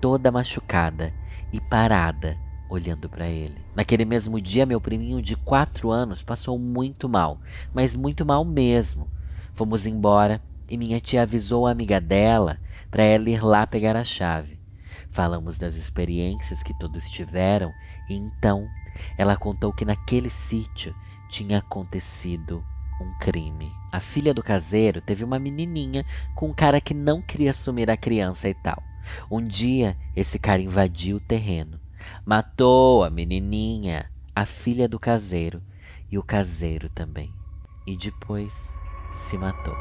toda 0.00 0.32
machucada 0.32 1.14
e 1.52 1.60
parada, 1.60 2.36
olhando 2.68 3.08
para 3.08 3.26
ele. 3.26 3.56
Naquele 3.74 4.04
mesmo 4.04 4.40
dia, 4.40 4.66
meu 4.66 4.80
priminho 4.80 5.22
de 5.22 5.36
quatro 5.36 5.90
anos 5.90 6.22
passou 6.22 6.58
muito 6.58 7.08
mal, 7.08 7.40
mas 7.72 7.94
muito 7.94 8.24
mal 8.24 8.44
mesmo. 8.44 9.08
Fomos 9.54 9.86
embora 9.86 10.42
e 10.68 10.76
minha 10.76 11.00
tia 11.00 11.22
avisou 11.22 11.66
a 11.66 11.70
amiga 11.70 12.00
dela 12.00 12.58
para 12.90 13.02
ela 13.02 13.30
ir 13.30 13.42
lá 13.42 13.66
pegar 13.66 13.96
a 13.96 14.04
chave. 14.04 14.58
Falamos 15.10 15.58
das 15.58 15.76
experiências 15.76 16.62
que 16.62 16.78
todos 16.78 17.08
tiveram 17.10 17.72
e 18.08 18.14
então 18.14 18.68
ela 19.16 19.36
contou 19.36 19.72
que 19.72 19.84
naquele 19.84 20.30
sítio 20.30 20.94
tinha 21.30 21.58
acontecido 21.58 22.64
um 23.00 23.12
crime. 23.18 23.72
A 23.92 24.00
filha 24.00 24.34
do 24.34 24.42
caseiro 24.42 25.00
teve 25.00 25.24
uma 25.24 25.38
menininha 25.38 26.04
com 26.34 26.48
um 26.48 26.54
cara 26.54 26.80
que 26.80 26.94
não 26.94 27.22
queria 27.22 27.50
assumir 27.50 27.90
a 27.90 27.96
criança 27.96 28.48
e 28.48 28.54
tal. 28.54 28.82
Um 29.30 29.44
dia, 29.44 29.96
esse 30.14 30.38
cara 30.38 30.60
invadiu 30.60 31.16
o 31.16 31.20
terreno, 31.20 31.80
matou 32.24 33.04
a 33.04 33.10
menininha, 33.10 34.10
a 34.34 34.46
filha 34.46 34.88
do 34.88 34.98
caseiro 34.98 35.62
e 36.10 36.18
o 36.18 36.22
caseiro 36.22 36.88
também. 36.88 37.32
E 37.86 37.96
depois 37.96 38.76
se 39.12 39.36
matou. 39.36 39.76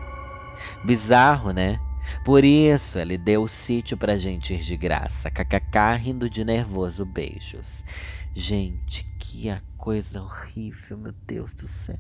Bizarro, 0.84 1.52
né? 1.52 1.80
Por 2.24 2.44
isso 2.44 2.98
ele 3.00 3.18
deu 3.18 3.44
o 3.44 3.48
sítio 3.48 3.98
pra 3.98 4.18
gente 4.18 4.54
ir 4.54 4.62
de 4.62 4.78
graça. 4.78 5.30
KKK 5.30 5.98
rindo 6.00 6.30
de 6.30 6.44
nervoso, 6.44 7.06
beijos. 7.06 7.84
Gente, 8.34 9.06
que 9.20 9.50
coisa 9.78 10.22
horrível, 10.22 10.98
meu 10.98 11.14
Deus 11.26 11.54
do 11.54 11.68
céu. 11.68 11.98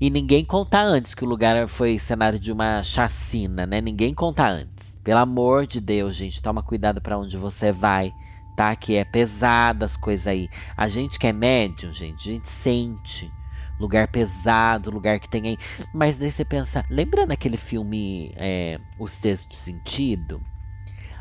E 0.00 0.10
ninguém 0.10 0.44
conta 0.44 0.82
antes 0.82 1.14
que 1.14 1.24
o 1.24 1.28
lugar 1.28 1.66
foi 1.68 1.98
cenário 1.98 2.38
de 2.38 2.52
uma 2.52 2.82
chacina, 2.82 3.66
né? 3.66 3.80
Ninguém 3.80 4.14
conta 4.14 4.48
antes. 4.48 4.96
Pelo 5.02 5.20
amor 5.20 5.66
de 5.66 5.80
Deus, 5.80 6.14
gente, 6.14 6.40
toma 6.40 6.62
cuidado 6.62 7.00
para 7.00 7.18
onde 7.18 7.36
você 7.36 7.72
vai, 7.72 8.12
tá? 8.56 8.74
Que 8.74 8.96
é 8.96 9.04
pesada 9.04 9.84
as 9.84 9.96
coisas 9.96 10.26
aí. 10.26 10.48
A 10.76 10.88
gente 10.88 11.18
que 11.18 11.26
é 11.26 11.32
médium, 11.32 11.92
gente, 11.92 12.28
a 12.28 12.32
gente 12.32 12.48
sente. 12.48 13.30
Lugar 13.78 14.08
pesado, 14.08 14.90
lugar 14.90 15.20
que 15.20 15.28
tem 15.28 15.48
aí. 15.48 15.58
Mas 15.92 16.16
daí 16.16 16.32
você 16.32 16.46
pensa, 16.46 16.82
lembrando 16.90 17.32
aquele 17.32 17.58
filme 17.58 18.32
é, 18.34 18.80
Os 18.98 19.20
Textos 19.20 19.58
Sentido? 19.58 20.40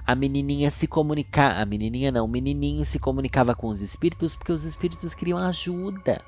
a 0.08 0.14
menininha 0.14 0.70
se 0.70 0.86
comunicar, 0.86 1.60
a 1.60 1.66
menininha 1.66 2.12
não, 2.12 2.26
o 2.26 2.28
menininho 2.28 2.86
se 2.86 3.00
comunicava 3.00 3.56
com 3.56 3.68
os 3.68 3.82
espíritos 3.82 4.36
porque 4.36 4.52
os 4.52 4.64
espíritos 4.64 5.16
queriam 5.16 5.40
ajuda. 5.40 6.22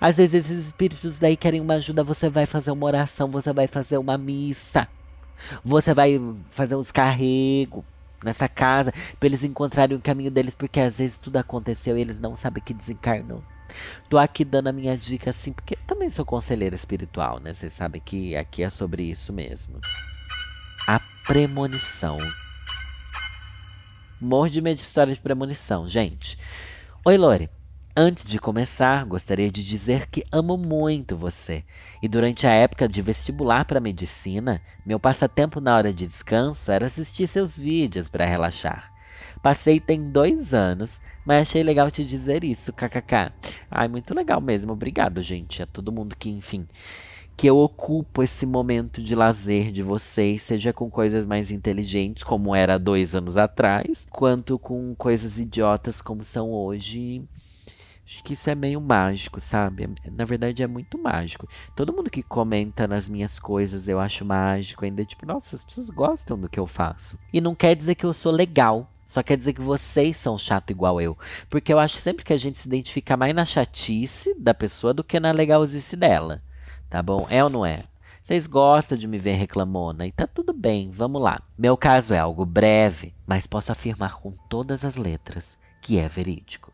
Às 0.00 0.18
vezes 0.18 0.46
esses 0.46 0.66
espíritos 0.66 1.18
daí 1.18 1.36
querem 1.36 1.60
uma 1.60 1.74
ajuda, 1.74 2.04
você 2.04 2.28
vai 2.28 2.46
fazer 2.46 2.70
uma 2.70 2.86
oração, 2.86 3.28
você 3.28 3.52
vai 3.52 3.66
fazer 3.66 3.98
uma 3.98 4.16
missa, 4.16 4.86
você 5.64 5.92
vai 5.92 6.20
fazer 6.50 6.76
um 6.76 6.82
descarrego 6.82 7.84
nessa 8.24 8.48
casa 8.48 8.92
para 9.18 9.26
eles 9.26 9.44
encontrarem 9.44 9.96
o 9.96 10.00
caminho 10.00 10.30
deles, 10.30 10.54
porque 10.54 10.80
às 10.80 10.98
vezes 10.98 11.18
tudo 11.18 11.36
aconteceu 11.36 11.96
e 11.96 12.00
eles 12.00 12.20
não 12.20 12.34
sabem 12.34 12.62
que 12.62 12.74
desencarnou. 12.74 13.42
Tô 14.08 14.16
aqui 14.18 14.44
dando 14.44 14.68
a 14.68 14.72
minha 14.72 14.96
dica 14.96 15.30
assim, 15.30 15.52
porque 15.52 15.76
também 15.86 16.08
sou 16.08 16.24
conselheira 16.24 16.74
espiritual, 16.74 17.38
né? 17.38 17.52
Vocês 17.52 17.72
sabem 17.72 18.00
que 18.00 18.34
aqui 18.34 18.62
é 18.62 18.70
sobre 18.70 19.02
isso 19.02 19.32
mesmo. 19.32 19.78
A 20.86 21.00
premonição 21.26 22.16
Morro 24.20 24.50
de 24.50 24.60
medo 24.60 24.78
de 24.78 24.82
história 24.82 25.14
de 25.14 25.20
premonição, 25.20 25.88
gente. 25.88 26.36
Oi, 27.04 27.16
Lore. 27.16 27.48
Antes 28.00 28.24
de 28.24 28.38
começar, 28.38 29.04
gostaria 29.04 29.50
de 29.50 29.64
dizer 29.64 30.06
que 30.06 30.24
amo 30.30 30.56
muito 30.56 31.16
você. 31.16 31.64
E 32.00 32.06
durante 32.06 32.46
a 32.46 32.52
época 32.52 32.88
de 32.88 33.02
vestibular 33.02 33.64
para 33.64 33.80
medicina, 33.80 34.62
meu 34.86 35.00
passatempo 35.00 35.60
na 35.60 35.74
hora 35.74 35.92
de 35.92 36.06
descanso 36.06 36.70
era 36.70 36.86
assistir 36.86 37.26
seus 37.26 37.58
vídeos 37.58 38.08
para 38.08 38.24
relaxar. 38.24 38.92
Passei 39.42 39.80
tem 39.80 40.12
dois 40.12 40.54
anos, 40.54 41.02
mas 41.26 41.42
achei 41.42 41.64
legal 41.64 41.90
te 41.90 42.04
dizer 42.04 42.44
isso, 42.44 42.72
kkk. 42.72 43.32
Ai, 43.68 43.88
muito 43.88 44.14
legal 44.14 44.40
mesmo, 44.40 44.74
obrigado, 44.74 45.20
gente. 45.20 45.60
A 45.60 45.66
todo 45.66 45.90
mundo 45.90 46.14
que, 46.14 46.30
enfim, 46.30 46.68
que 47.36 47.48
eu 47.48 47.58
ocupo 47.58 48.22
esse 48.22 48.46
momento 48.46 49.02
de 49.02 49.16
lazer 49.16 49.72
de 49.72 49.82
vocês, 49.82 50.44
seja 50.44 50.72
com 50.72 50.88
coisas 50.88 51.26
mais 51.26 51.50
inteligentes, 51.50 52.22
como 52.22 52.54
era 52.54 52.78
dois 52.78 53.16
anos 53.16 53.36
atrás, 53.36 54.06
quanto 54.08 54.56
com 54.56 54.94
coisas 54.94 55.40
idiotas 55.40 56.00
como 56.00 56.22
são 56.22 56.52
hoje. 56.52 57.26
Acho 58.08 58.24
que 58.24 58.32
isso 58.32 58.48
é 58.48 58.54
meio 58.54 58.80
mágico, 58.80 59.38
sabe? 59.38 59.86
Na 60.10 60.24
verdade 60.24 60.62
é 60.62 60.66
muito 60.66 60.96
mágico. 60.96 61.46
Todo 61.76 61.92
mundo 61.92 62.08
que 62.08 62.22
comenta 62.22 62.88
nas 62.88 63.06
minhas 63.06 63.38
coisas 63.38 63.86
eu 63.86 64.00
acho 64.00 64.24
mágico, 64.24 64.82
ainda 64.82 65.04
tipo, 65.04 65.26
nossa, 65.26 65.54
as 65.54 65.62
pessoas 65.62 65.90
gostam 65.90 66.40
do 66.40 66.48
que 66.48 66.58
eu 66.58 66.66
faço. 66.66 67.18
E 67.30 67.38
não 67.38 67.54
quer 67.54 67.76
dizer 67.76 67.96
que 67.96 68.06
eu 68.06 68.14
sou 68.14 68.32
legal, 68.32 68.90
só 69.06 69.22
quer 69.22 69.36
dizer 69.36 69.52
que 69.52 69.60
vocês 69.60 70.16
são 70.16 70.38
chato 70.38 70.70
igual 70.70 70.98
eu. 71.02 71.18
Porque 71.50 71.70
eu 71.70 71.78
acho 71.78 71.98
sempre 71.98 72.24
que 72.24 72.32
a 72.32 72.38
gente 72.38 72.56
se 72.56 72.66
identifica 72.66 73.14
mais 73.14 73.34
na 73.34 73.44
chatice 73.44 74.34
da 74.38 74.54
pessoa 74.54 74.94
do 74.94 75.04
que 75.04 75.20
na 75.20 75.30
legalzice 75.30 75.94
dela. 75.94 76.42
Tá 76.88 77.02
bom? 77.02 77.26
É 77.28 77.44
ou 77.44 77.50
não 77.50 77.66
é? 77.66 77.84
Vocês 78.22 78.46
gostam 78.46 78.96
de 78.96 79.06
me 79.06 79.18
ver 79.18 79.34
reclamona 79.34 80.06
e 80.06 80.12
tá 80.12 80.26
tudo 80.26 80.54
bem, 80.54 80.90
vamos 80.90 81.20
lá. 81.20 81.42
Meu 81.58 81.76
caso 81.76 82.14
é 82.14 82.18
algo 82.18 82.46
breve, 82.46 83.14
mas 83.26 83.46
posso 83.46 83.70
afirmar 83.70 84.14
com 84.14 84.32
todas 84.48 84.82
as 84.82 84.96
letras 84.96 85.58
que 85.82 85.98
é 85.98 86.08
verídico. 86.08 86.72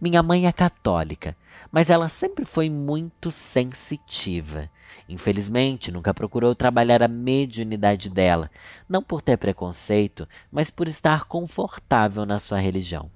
Minha 0.00 0.22
mãe 0.22 0.46
é 0.46 0.52
católica, 0.52 1.36
mas 1.70 1.90
ela 1.90 2.08
sempre 2.08 2.44
foi 2.44 2.68
muito 2.68 3.30
sensitiva. 3.30 4.68
Infelizmente, 5.08 5.92
nunca 5.92 6.12
procurou 6.12 6.54
trabalhar 6.54 7.02
a 7.02 7.08
mediunidade 7.08 8.08
dela, 8.10 8.50
não 8.88 9.02
por 9.02 9.22
ter 9.22 9.36
preconceito, 9.36 10.28
mas 10.50 10.70
por 10.70 10.88
estar 10.88 11.24
confortável 11.24 12.26
na 12.26 12.38
sua 12.38 12.58
religião. 12.58 13.10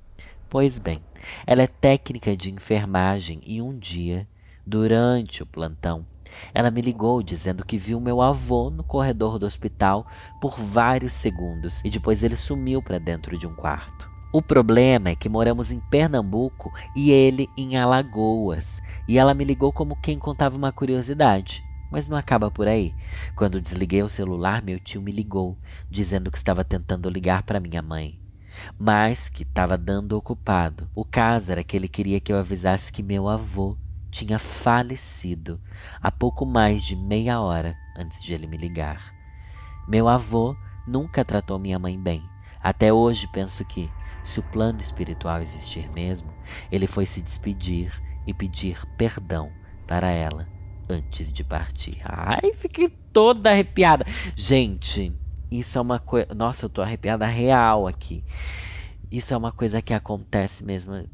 Pois 0.48 0.78
bem, 0.78 1.02
ela 1.46 1.62
é 1.62 1.66
técnica 1.66 2.36
de 2.36 2.50
enfermagem 2.50 3.40
e 3.44 3.60
um 3.60 3.76
dia, 3.76 4.28
durante 4.64 5.42
o 5.42 5.46
plantão, 5.46 6.06
Ela 6.52 6.70
me 6.70 6.80
ligou 6.80 7.22
dizendo 7.22 7.64
que 7.64 7.78
viu 7.78 8.00
meu 8.00 8.20
avô 8.20 8.70
no 8.70 8.82
corredor 8.82 9.38
do 9.38 9.46
hospital 9.46 10.06
por 10.40 10.58
vários 10.58 11.12
segundos 11.12 11.80
e 11.84 11.90
depois 11.90 12.22
ele 12.22 12.36
sumiu 12.36 12.82
para 12.82 12.98
dentro 12.98 13.38
de 13.38 13.46
um 13.46 13.54
quarto. 13.54 14.13
O 14.34 14.42
problema 14.42 15.10
é 15.10 15.14
que 15.14 15.28
moramos 15.28 15.70
em 15.70 15.78
Pernambuco 15.78 16.72
e 16.96 17.12
ele 17.12 17.48
em 17.56 17.76
Alagoas, 17.76 18.82
e 19.06 19.16
ela 19.16 19.32
me 19.32 19.44
ligou 19.44 19.72
como 19.72 19.94
quem 19.94 20.18
contava 20.18 20.56
uma 20.56 20.72
curiosidade. 20.72 21.62
Mas 21.88 22.08
não 22.08 22.16
acaba 22.16 22.50
por 22.50 22.66
aí. 22.66 22.92
Quando 23.36 23.60
desliguei 23.60 24.02
o 24.02 24.08
celular, 24.08 24.60
meu 24.60 24.80
tio 24.80 25.00
me 25.00 25.12
ligou, 25.12 25.56
dizendo 25.88 26.32
que 26.32 26.36
estava 26.36 26.64
tentando 26.64 27.08
ligar 27.08 27.44
para 27.44 27.60
minha 27.60 27.80
mãe, 27.80 28.18
mas 28.76 29.28
que 29.28 29.44
estava 29.44 29.78
dando 29.78 30.16
ocupado. 30.16 30.90
O 30.96 31.04
caso 31.04 31.52
era 31.52 31.62
que 31.62 31.76
ele 31.76 31.86
queria 31.86 32.18
que 32.18 32.32
eu 32.32 32.36
avisasse 32.36 32.90
que 32.90 33.04
meu 33.04 33.28
avô 33.28 33.76
tinha 34.10 34.40
falecido 34.40 35.60
há 36.02 36.10
pouco 36.10 36.44
mais 36.44 36.82
de 36.82 36.96
meia 36.96 37.40
hora 37.40 37.76
antes 37.96 38.20
de 38.20 38.32
ele 38.32 38.48
me 38.48 38.56
ligar. 38.56 39.14
Meu 39.86 40.08
avô 40.08 40.56
nunca 40.88 41.24
tratou 41.24 41.56
minha 41.56 41.78
mãe 41.78 41.96
bem. 41.96 42.20
Até 42.64 42.90
hoje 42.90 43.28
penso 43.30 43.62
que, 43.62 43.90
se 44.24 44.40
o 44.40 44.42
plano 44.42 44.80
espiritual 44.80 45.40
existir 45.40 45.88
mesmo, 45.92 46.32
ele 46.72 46.86
foi 46.86 47.06
se 47.06 47.20
despedir 47.20 47.92
e 48.26 48.32
pedir 48.32 48.84
perdão 48.96 49.52
para 49.86 50.10
ela 50.10 50.48
antes 50.88 51.32
de 51.32 51.44
partir. 51.44 51.98
Ai, 52.04 52.52
fiquei 52.54 52.88
toda 53.12 53.50
arrepiada. 53.50 54.04
Gente, 54.34 55.12
isso 55.50 55.78
é 55.78 55.80
uma 55.80 55.98
coisa. 55.98 56.34
Nossa, 56.34 56.64
eu 56.64 56.70
tô 56.70 56.82
arrepiada 56.82 57.26
real 57.26 57.86
aqui. 57.86 58.24
Isso 59.10 59.32
é 59.32 59.36
uma 59.36 59.52
coisa 59.52 59.80
que 59.80 59.94
acontece 59.94 60.64
mesmo. 60.64 61.08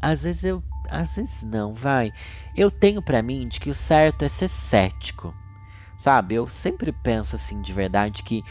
Às 0.00 0.22
vezes 0.22 0.44
eu. 0.44 0.62
Às 0.90 1.16
vezes 1.16 1.42
não, 1.42 1.74
vai. 1.74 2.10
Eu 2.56 2.70
tenho 2.70 3.02
para 3.02 3.22
mim 3.22 3.46
de 3.46 3.60
que 3.60 3.68
o 3.68 3.74
certo 3.74 4.24
é 4.24 4.28
ser 4.28 4.48
cético. 4.48 5.34
Sabe? 5.98 6.34
Eu 6.36 6.48
sempre 6.48 6.92
penso 6.92 7.36
assim, 7.36 7.60
de 7.60 7.72
verdade, 7.72 8.22
que 8.22 8.42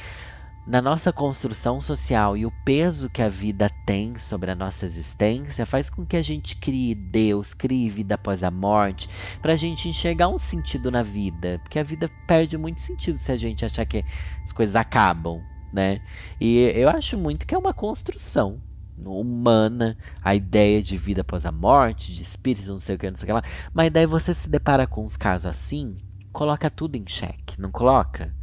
na 0.67 0.81
nossa 0.81 1.13
construção 1.13 1.79
social 1.79 2.35
e 2.35 2.45
o 2.45 2.51
peso 2.65 3.09
que 3.09 3.21
a 3.21 3.29
vida 3.29 3.71
tem 3.85 4.17
sobre 4.17 4.51
a 4.51 4.55
nossa 4.55 4.83
existência 4.83 5.65
faz 5.65 5.89
com 5.89 6.05
que 6.05 6.17
a 6.17 6.21
gente 6.21 6.57
crie 6.57 6.93
Deus, 6.93 7.53
crie 7.53 7.89
vida 7.89 8.15
após 8.15 8.43
a 8.43 8.51
morte, 8.51 9.09
para 9.41 9.53
a 9.53 9.55
gente 9.55 9.87
enxergar 9.87 10.27
um 10.27 10.37
sentido 10.37 10.91
na 10.91 11.01
vida, 11.01 11.57
porque 11.63 11.79
a 11.79 11.83
vida 11.83 12.11
perde 12.27 12.57
muito 12.57 12.81
sentido 12.81 13.17
se 13.17 13.31
a 13.31 13.37
gente 13.37 13.63
achar 13.63 13.85
que 13.85 14.03
as 14.43 14.51
coisas 14.51 14.75
acabam, 14.75 15.41
né? 15.71 16.01
E 16.39 16.57
eu 16.75 16.89
acho 16.89 17.17
muito 17.17 17.47
que 17.47 17.55
é 17.55 17.57
uma 17.57 17.73
construção 17.73 18.61
humana 19.05 19.97
a 20.21 20.35
ideia 20.35 20.83
de 20.83 20.97
vida 20.97 21.21
após 21.21 21.45
a 21.45 21.51
morte, 21.51 22.13
de 22.13 22.23
espírito, 22.23 22.67
não 22.67 22.79
sei 22.79 22.95
o 22.95 22.99
que, 22.99 23.09
não 23.09 23.15
sei 23.15 23.23
o 23.23 23.27
que 23.27 23.33
lá. 23.33 23.43
Mas 23.73 23.89
daí 23.89 24.05
você 24.05 24.33
se 24.33 24.49
depara 24.49 24.85
com 24.85 25.05
uns 25.05 25.15
casos 25.15 25.45
assim, 25.45 25.95
coloca 26.33 26.69
tudo 26.69 26.97
em 26.97 27.07
xeque, 27.07 27.61
não 27.61 27.71
coloca? 27.71 28.35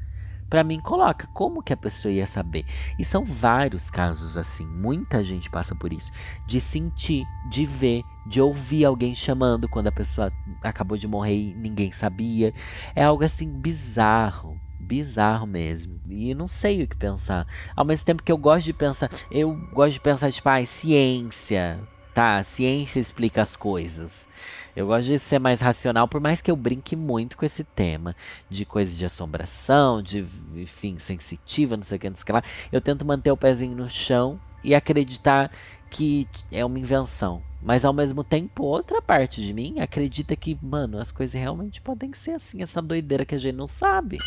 Para 0.55 0.63
mim 0.63 0.79
coloca 0.79 1.29
como 1.35 1.61
que 1.61 1.73
a 1.73 1.77
pessoa 1.77 2.15
ia 2.15 2.29
saber. 2.29 2.65
E 2.97 3.05
são 3.05 3.25
vários 3.25 3.91
casos 3.91 4.37
assim, 4.37 4.65
muita 4.65 5.25
gente 5.25 5.51
passa 5.51 5.75
por 5.75 5.93
isso, 5.93 6.13
de 6.47 6.61
sentir, 6.61 7.27
de 7.51 7.67
ver, 7.67 8.05
de 8.25 8.41
ouvir 8.41 8.85
alguém 8.85 9.17
chamando 9.17 9.69
quando 9.69 9.89
a 9.89 9.93
pessoa 9.93 10.33
acabou 10.63 10.97
de 10.97 11.09
morrer 11.09 11.35
e 11.35 11.55
ninguém 11.55 11.91
sabia. 11.91 12.55
É 12.95 13.03
algo 13.03 13.25
assim 13.25 13.51
bizarro, 13.51 14.57
bizarro 14.79 15.45
mesmo. 15.45 16.01
E 16.09 16.33
não 16.37 16.47
sei 16.47 16.85
o 16.85 16.87
que 16.87 16.95
pensar. 16.95 17.49
Ao 17.75 17.85
mesmo 17.85 18.07
tempo 18.07 18.23
que 18.23 18.31
eu 18.31 18.39
gosto 18.39 18.67
de 18.67 18.73
pensar, 18.73 19.11
eu 19.33 19.57
gosto 19.73 19.95
de 19.95 20.01
pensar 20.01 20.31
tipo, 20.31 20.49
ah, 20.49 20.65
ciência, 20.65 21.81
tá? 22.15 22.41
Ciência 22.45 23.01
explica 23.01 23.43
as 23.43 23.57
coisas. 23.57 24.29
Eu 24.76 24.87
gosto 24.87 25.07
de 25.07 25.19
ser 25.19 25.38
mais 25.38 25.61
racional, 25.61 26.09
por 26.09 26.21
mais 26.21 26.40
que 26.40 26.50
eu 26.50 26.57
brinque 26.57 26.97
muito 26.97 27.37
com 27.37 27.45
esse 27.45 27.62
tema 27.62 28.14
de 28.50 28.64
coisas 28.64 28.97
de 28.97 29.04
assombração, 29.04 30.02
de, 30.02 30.26
enfim, 30.54 30.99
sensitiva, 30.99 31.76
não 31.76 31.85
sei 31.85 31.97
o 31.97 32.00
que, 32.00 32.09
não 32.09 32.16
sei 32.16 32.23
o 32.23 32.26
que 32.26 32.33
lá. 32.33 32.43
Eu 32.73 32.81
tento 32.81 33.04
manter 33.04 33.31
o 33.31 33.37
pezinho 33.37 33.76
no 33.76 33.88
chão 33.88 34.40
e 34.64 34.75
acreditar 34.75 35.50
que 35.90 36.26
é 36.50 36.64
uma 36.64 36.78
invenção. 36.78 37.43
Mas 37.62 37.85
ao 37.85 37.93
mesmo 37.93 38.25
tempo, 38.25 38.64
outra 38.64 39.00
parte 39.00 39.40
de 39.40 39.52
mim 39.54 39.78
acredita 39.78 40.35
que, 40.35 40.59
mano, 40.61 40.99
as 40.99 41.12
coisas 41.12 41.40
realmente 41.40 41.81
podem 41.81 42.12
ser 42.12 42.33
assim, 42.33 42.62
essa 42.62 42.83
doideira 42.83 43.25
que 43.25 43.35
a 43.35 43.38
gente 43.38 43.55
não 43.55 43.66
sabe. 43.66 44.18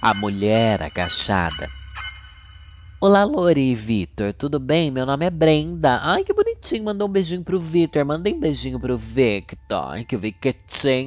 A 0.00 0.14
mulher 0.14 0.82
agachada 0.82 1.79
Olá, 3.02 3.24
Lori 3.24 3.70
e 3.70 3.74
Vitor, 3.74 4.34
tudo 4.34 4.60
bem? 4.60 4.90
Meu 4.90 5.06
nome 5.06 5.24
é 5.24 5.30
Brenda. 5.30 6.00
Ai, 6.02 6.22
que 6.22 6.34
bonitinho, 6.34 6.84
mandou 6.84 7.08
um 7.08 7.10
beijinho 7.10 7.42
pro 7.42 7.58
Vitor. 7.58 8.04
Mandei 8.04 8.34
um 8.34 8.38
beijinho 8.38 8.78
pro 8.78 8.94
Victor, 8.94 10.04
que 10.06 10.14
o 10.14 10.18
Victor 10.18 10.54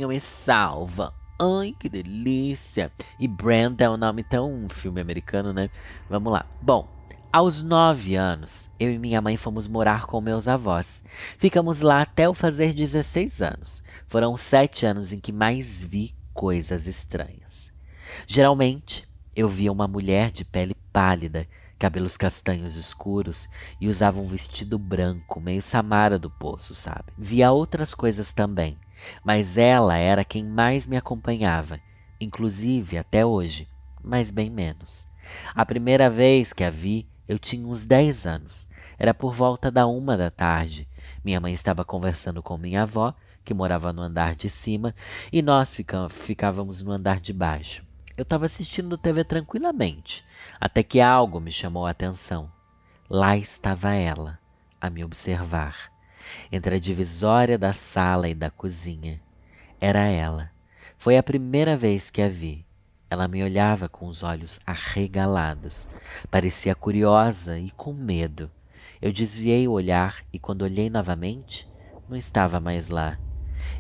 me 0.08 0.20
salva. 0.20 1.14
Ai, 1.40 1.76
que 1.80 1.88
delícia. 1.88 2.92
E 3.20 3.28
Brenda 3.28 3.84
é 3.86 3.90
um 3.92 3.96
nome 3.96 4.24
tão 4.24 4.52
um 4.52 4.68
filme 4.68 5.02
americano, 5.02 5.54
né? 5.54 5.70
Vamos 6.10 6.34
lá. 6.34 6.48
Bom, 6.60 6.90
aos 7.32 7.62
nove 7.62 8.16
anos, 8.16 8.72
eu 8.80 8.92
e 8.92 8.98
minha 8.98 9.22
mãe 9.22 9.38
fomos 9.38 9.68
morar 9.68 10.08
com 10.08 10.20
meus 10.20 10.48
avós. 10.48 11.04
Ficamos 11.38 11.82
lá 11.82 12.02
até 12.02 12.26
eu 12.26 12.34
fazer 12.34 12.74
16 12.74 13.40
anos. 13.44 13.84
Foram 14.08 14.36
sete 14.36 14.84
anos 14.84 15.14
em 15.14 15.20
que 15.20 15.32
mais 15.32 15.84
vi 15.84 16.16
coisas 16.34 16.88
estranhas. 16.88 17.72
Geralmente, 18.26 19.08
eu 19.36 19.48
via 19.48 19.72
uma 19.72 19.88
mulher 19.88 20.32
de 20.32 20.44
pele 20.44 20.76
pálida 20.92 21.48
cabelos 21.78 22.16
castanhos 22.16 22.76
escuros 22.76 23.50
e 23.80 23.88
usava 23.88 24.20
um 24.20 24.26
vestido 24.26 24.78
branco, 24.78 25.40
meio 25.40 25.62
Samara 25.62 26.18
do 26.18 26.30
Poço, 26.30 26.74
sabe? 26.74 27.12
Via 27.18 27.52
outras 27.52 27.94
coisas 27.94 28.34
também, 28.34 28.78
mas 29.24 29.58
ela 29.58 29.98
era 29.98 30.24
quem 30.24 30.46
mais 30.46 30.88
me 30.88 30.98
acompanhava, 30.98 31.80
inclusive 32.20 32.98
até 32.98 33.26
hoje, 33.26 33.68
mas 34.04 34.32
bem 34.32 34.50
menos. 34.50 35.08
A 35.56 35.66
primeira 35.66 36.10
vez 36.10 36.54
que 36.54 36.64
a 36.64 36.70
vi, 36.70 37.08
eu 37.28 37.40
tinha 37.40 37.68
uns 37.68 37.86
10 37.86 38.26
anos. 38.26 38.68
Era 38.98 39.14
por 39.14 39.34
volta 39.34 39.72
da 39.72 39.88
uma 39.88 40.16
da 40.16 40.30
tarde. 40.30 40.88
Minha 41.24 41.40
mãe 41.40 41.54
estava 41.54 41.84
conversando 41.84 42.44
com 42.44 42.58
minha 42.58 42.84
avó, 42.84 43.14
que 43.44 43.54
morava 43.54 43.92
no 43.92 44.02
andar 44.02 44.36
de 44.36 44.50
cima, 44.50 44.96
e 45.32 45.42
nós 45.42 45.76
ficávamos 46.10 46.82
no 46.82 46.92
andar 46.92 47.20
de 47.20 47.34
baixo. 47.34 47.84
Eu 48.16 48.22
estava 48.22 48.46
assistindo 48.46 48.96
TV 48.96 49.24
tranquilamente, 49.24 50.24
até 50.62 50.84
que 50.84 51.02
algo 51.02 51.40
me 51.40 51.52
chamou 51.52 51.88
a 51.88 51.90
atenção. 51.90 52.52
Lá 53.10 53.36
estava 53.36 53.96
ela, 53.96 54.38
a 54.80 54.88
me 54.88 55.04
observar, 55.04 55.92
entre 56.52 56.76
a 56.76 56.80
divisória 56.80 57.58
da 57.58 57.74
sala 57.74 58.30
e 58.30 58.36
da 58.36 58.52
cozinha. 58.52 59.20
Era 59.82 60.02
ela. 60.02 60.52
Foi 60.96 61.18
a 61.18 61.24
primeira 61.24 61.76
vez 61.76 62.12
que 62.12 62.22
a 62.22 62.30
vi. 62.30 62.64
Ela 63.10 63.28
me 63.28 63.44
olhava 63.44 63.90
com 63.90 64.06
os 64.06 64.22
olhos 64.22 64.60
arregalados. 64.64 65.90
Parecia 66.30 66.76
curiosa 66.76 67.58
e 67.58 67.72
com 67.72 67.94
medo. 67.94 68.50
Eu 69.02 69.12
desviei 69.12 69.68
o 69.68 69.72
olhar 69.72 70.24
e, 70.32 70.38
quando 70.38 70.62
olhei 70.62 70.88
novamente, 70.88 71.68
não 72.08 72.16
estava 72.16 72.60
mais 72.60 72.90
lá. 72.90 73.18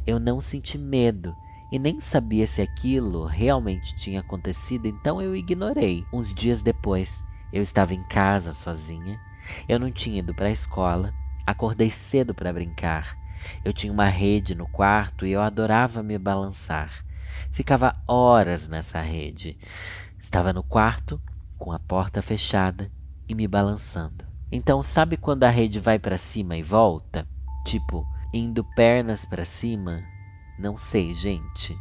Eu 0.07 0.19
não 0.19 0.41
senti 0.41 0.77
medo 0.77 1.35
e 1.73 1.79
nem 1.79 1.99
sabia 1.99 2.45
se 2.45 2.61
aquilo 2.61 3.25
realmente 3.25 3.95
tinha 3.95 4.19
acontecido, 4.19 4.85
então 4.85 5.19
eu 5.19 5.35
ignorei. 5.35 6.05
Uns 6.13 6.31
dias 6.31 6.61
depois, 6.61 7.25
eu 7.51 7.63
estava 7.63 7.95
em 7.95 8.03
casa 8.03 8.53
sozinha. 8.53 9.19
Eu 9.67 9.79
não 9.79 9.91
tinha 9.91 10.19
ido 10.19 10.35
para 10.35 10.49
a 10.49 10.51
escola. 10.51 11.11
Acordei 11.47 11.89
cedo 11.89 12.31
para 12.31 12.53
brincar. 12.53 13.17
Eu 13.65 13.73
tinha 13.73 13.91
uma 13.91 14.05
rede 14.05 14.53
no 14.53 14.67
quarto 14.67 15.25
e 15.25 15.31
eu 15.31 15.41
adorava 15.41 16.03
me 16.03 16.15
balançar. 16.19 17.03
Ficava 17.51 17.95
horas 18.07 18.69
nessa 18.69 19.01
rede. 19.01 19.57
Estava 20.19 20.53
no 20.53 20.61
quarto, 20.61 21.19
com 21.57 21.71
a 21.71 21.79
porta 21.79 22.21
fechada 22.21 22.91
e 23.27 23.33
me 23.33 23.47
balançando. 23.47 24.23
Então, 24.51 24.83
sabe 24.83 25.17
quando 25.17 25.43
a 25.43 25.49
rede 25.49 25.79
vai 25.79 25.97
para 25.97 26.19
cima 26.19 26.55
e 26.55 26.61
volta? 26.61 27.27
Tipo, 27.65 28.05
indo 28.31 28.63
pernas 28.63 29.25
para 29.25 29.43
cima 29.43 30.12
não 30.57 30.77
sei, 30.77 31.13
gente. 31.13 31.77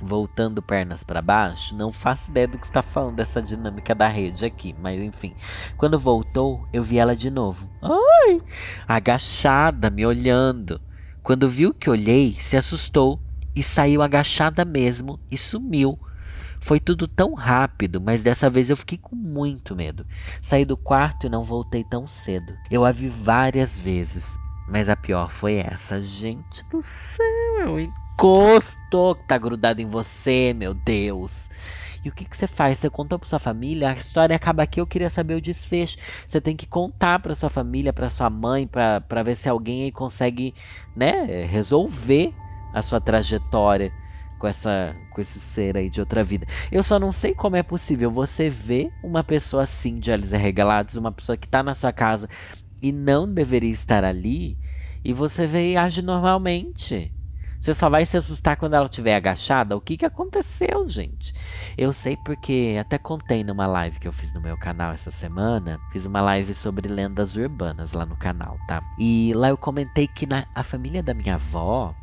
Voltando 0.00 0.62
pernas 0.62 1.02
para 1.02 1.20
baixo, 1.20 1.74
não 1.74 1.90
faço 1.90 2.30
ideia 2.30 2.46
do 2.46 2.58
que 2.58 2.66
está 2.66 2.82
falando 2.82 3.16
dessa 3.16 3.42
dinâmica 3.42 3.94
da 3.94 4.06
rede 4.06 4.44
aqui, 4.44 4.74
mas 4.80 5.00
enfim. 5.00 5.34
Quando 5.76 5.98
voltou, 5.98 6.68
eu 6.72 6.84
vi 6.84 6.98
ela 6.98 7.16
de 7.16 7.30
novo. 7.30 7.68
Ai! 7.82 8.40
Agachada, 8.86 9.90
me 9.90 10.06
olhando. 10.06 10.80
Quando 11.22 11.48
viu 11.48 11.74
que 11.74 11.90
olhei, 11.90 12.38
se 12.40 12.56
assustou 12.56 13.20
e 13.54 13.62
saiu 13.62 14.00
agachada 14.00 14.64
mesmo 14.64 15.18
e 15.30 15.36
sumiu. 15.36 15.98
Foi 16.60 16.78
tudo 16.78 17.06
tão 17.08 17.34
rápido, 17.34 18.00
mas 18.00 18.22
dessa 18.22 18.50
vez 18.50 18.70
eu 18.70 18.76
fiquei 18.76 18.98
com 18.98 19.16
muito 19.16 19.74
medo. 19.74 20.06
Saí 20.42 20.64
do 20.64 20.76
quarto 20.76 21.26
e 21.26 21.30
não 21.30 21.42
voltei 21.42 21.84
tão 21.84 22.06
cedo. 22.06 22.52
Eu 22.70 22.84
a 22.84 22.92
vi 22.92 23.08
várias 23.08 23.78
vezes, 23.78 24.38
mas 24.68 24.88
a 24.88 24.96
pior 24.96 25.30
foi 25.30 25.54
essa. 25.54 26.00
Gente 26.02 26.64
do 26.68 26.80
céu, 26.82 27.47
é 27.60 27.68
um 27.68 27.78
encosto 27.78 29.16
que 29.16 29.28
tá 29.28 29.38
grudado 29.38 29.80
em 29.80 29.86
você, 29.86 30.54
meu 30.56 30.74
Deus. 30.74 31.50
E 32.04 32.08
o 32.08 32.12
que, 32.12 32.24
que 32.24 32.36
você 32.36 32.46
faz? 32.46 32.78
Você 32.78 32.88
contou 32.88 33.18
para 33.18 33.28
sua 33.28 33.38
família? 33.38 33.90
A 33.90 33.94
história 33.94 34.34
acaba 34.34 34.62
aqui. 34.62 34.80
Eu 34.80 34.86
queria 34.86 35.10
saber 35.10 35.34
o 35.34 35.40
desfecho. 35.40 35.96
Você 36.26 36.40
tem 36.40 36.56
que 36.56 36.66
contar 36.66 37.18
para 37.18 37.34
sua 37.34 37.50
família, 37.50 37.92
para 37.92 38.08
sua 38.08 38.30
mãe, 38.30 38.66
para 38.66 39.22
ver 39.22 39.36
se 39.36 39.48
alguém 39.48 39.84
aí 39.84 39.92
consegue, 39.92 40.54
né, 40.94 41.44
resolver 41.44 42.32
a 42.72 42.82
sua 42.82 43.00
trajetória 43.00 43.92
com 44.38 44.46
essa 44.46 44.94
com 45.10 45.20
esse 45.20 45.40
ser 45.40 45.76
aí 45.76 45.90
de 45.90 46.00
outra 46.00 46.22
vida. 46.22 46.46
Eu 46.70 46.82
só 46.82 46.98
não 46.98 47.12
sei 47.12 47.34
como 47.34 47.56
é 47.56 47.62
possível 47.62 48.10
você 48.10 48.48
ver 48.48 48.92
uma 49.02 49.24
pessoa 49.24 49.64
assim 49.64 49.98
de 49.98 50.10
olhos 50.10 50.32
arregalados, 50.32 50.96
uma 50.96 51.10
pessoa 51.10 51.36
que 51.36 51.48
tá 51.48 51.62
na 51.62 51.74
sua 51.74 51.92
casa 51.92 52.28
e 52.80 52.92
não 52.92 53.32
deveria 53.32 53.72
estar 53.72 54.04
ali, 54.04 54.56
e 55.04 55.12
você 55.12 55.46
vê 55.46 55.72
e 55.72 55.76
age 55.76 56.00
normalmente. 56.00 57.12
Você 57.58 57.74
só 57.74 57.90
vai 57.90 58.06
se 58.06 58.16
assustar 58.16 58.56
quando 58.56 58.74
ela 58.74 58.86
estiver 58.86 59.16
agachada. 59.16 59.76
O 59.76 59.80
que, 59.80 59.96
que 59.96 60.06
aconteceu, 60.06 60.88
gente? 60.88 61.34
Eu 61.76 61.92
sei 61.92 62.16
porque 62.16 62.76
até 62.80 62.98
contei 62.98 63.42
numa 63.42 63.66
live 63.66 63.98
que 63.98 64.06
eu 64.06 64.12
fiz 64.12 64.32
no 64.32 64.40
meu 64.40 64.56
canal 64.56 64.92
essa 64.92 65.10
semana. 65.10 65.80
Fiz 65.92 66.06
uma 66.06 66.20
live 66.20 66.54
sobre 66.54 66.88
lendas 66.88 67.34
urbanas 67.34 67.92
lá 67.92 68.06
no 68.06 68.16
canal, 68.16 68.56
tá? 68.68 68.80
E 68.96 69.32
lá 69.34 69.48
eu 69.48 69.58
comentei 69.58 70.06
que 70.06 70.24
na 70.24 70.46
a 70.54 70.62
família 70.62 71.02
da 71.02 71.12
minha 71.12 71.34
avó, 71.34 71.94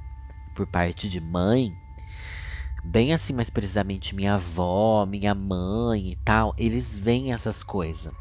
por 0.53 0.67
parte 0.67 1.07
de 1.07 1.21
mãe, 1.21 1.73
bem 2.83 3.13
assim 3.13 3.33
mais 3.33 3.49
precisamente 3.49 4.13
minha 4.13 4.35
avó, 4.35 5.05
minha 5.05 5.33
mãe 5.33 6.11
e 6.11 6.15
tal, 6.17 6.53
eles 6.57 6.97
veem 6.97 7.31
essas 7.31 7.63
coisas. 7.63 8.13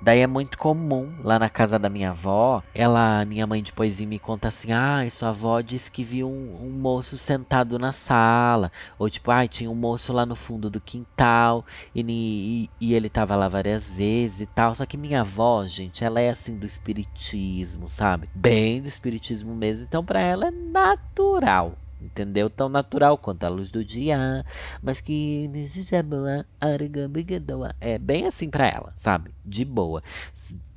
Daí 0.00 0.20
é 0.20 0.26
muito 0.26 0.58
comum 0.58 1.12
lá 1.22 1.38
na 1.38 1.48
casa 1.48 1.78
da 1.78 1.88
minha 1.88 2.10
avó, 2.10 2.62
ela, 2.74 3.24
minha 3.24 3.46
mãe 3.46 3.62
depois 3.62 3.98
me 4.00 4.18
conta 4.18 4.48
assim: 4.48 4.72
ah, 4.72 5.06
sua 5.10 5.30
avó 5.30 5.60
disse 5.60 5.90
que 5.90 6.04
viu 6.04 6.28
um, 6.28 6.66
um 6.66 6.70
moço 6.70 7.16
sentado 7.16 7.78
na 7.78 7.92
sala, 7.92 8.70
ou 8.98 9.08
tipo, 9.08 9.30
ah, 9.30 9.46
tinha 9.48 9.70
um 9.70 9.74
moço 9.74 10.12
lá 10.12 10.26
no 10.26 10.36
fundo 10.36 10.70
do 10.70 10.80
quintal 10.80 11.64
e, 11.94 12.00
e, 12.00 12.70
e 12.80 12.94
ele 12.94 13.08
tava 13.08 13.34
lá 13.34 13.48
várias 13.48 13.92
vezes 13.92 14.42
e 14.42 14.46
tal. 14.46 14.74
Só 14.74 14.84
que 14.86 14.96
minha 14.96 15.22
avó, 15.22 15.66
gente, 15.66 16.04
ela 16.04 16.20
é 16.20 16.30
assim 16.30 16.56
do 16.56 16.66
espiritismo, 16.66 17.88
sabe? 17.88 18.28
Bem 18.34 18.82
do 18.82 18.88
espiritismo 18.88 19.54
mesmo, 19.54 19.84
então 19.84 20.04
para 20.04 20.20
ela 20.20 20.48
é 20.48 20.50
natural 20.50 21.76
entendeu? 22.00 22.48
Tão 22.50 22.68
natural 22.68 23.18
quanto 23.18 23.44
a 23.44 23.48
luz 23.48 23.70
do 23.70 23.84
dia, 23.84 24.44
mas 24.82 25.00
que 25.00 25.50
é 27.80 27.98
bem 27.98 28.26
assim 28.26 28.48
para 28.48 28.68
ela, 28.68 28.92
sabe? 28.96 29.30
De 29.44 29.64
boa. 29.64 30.02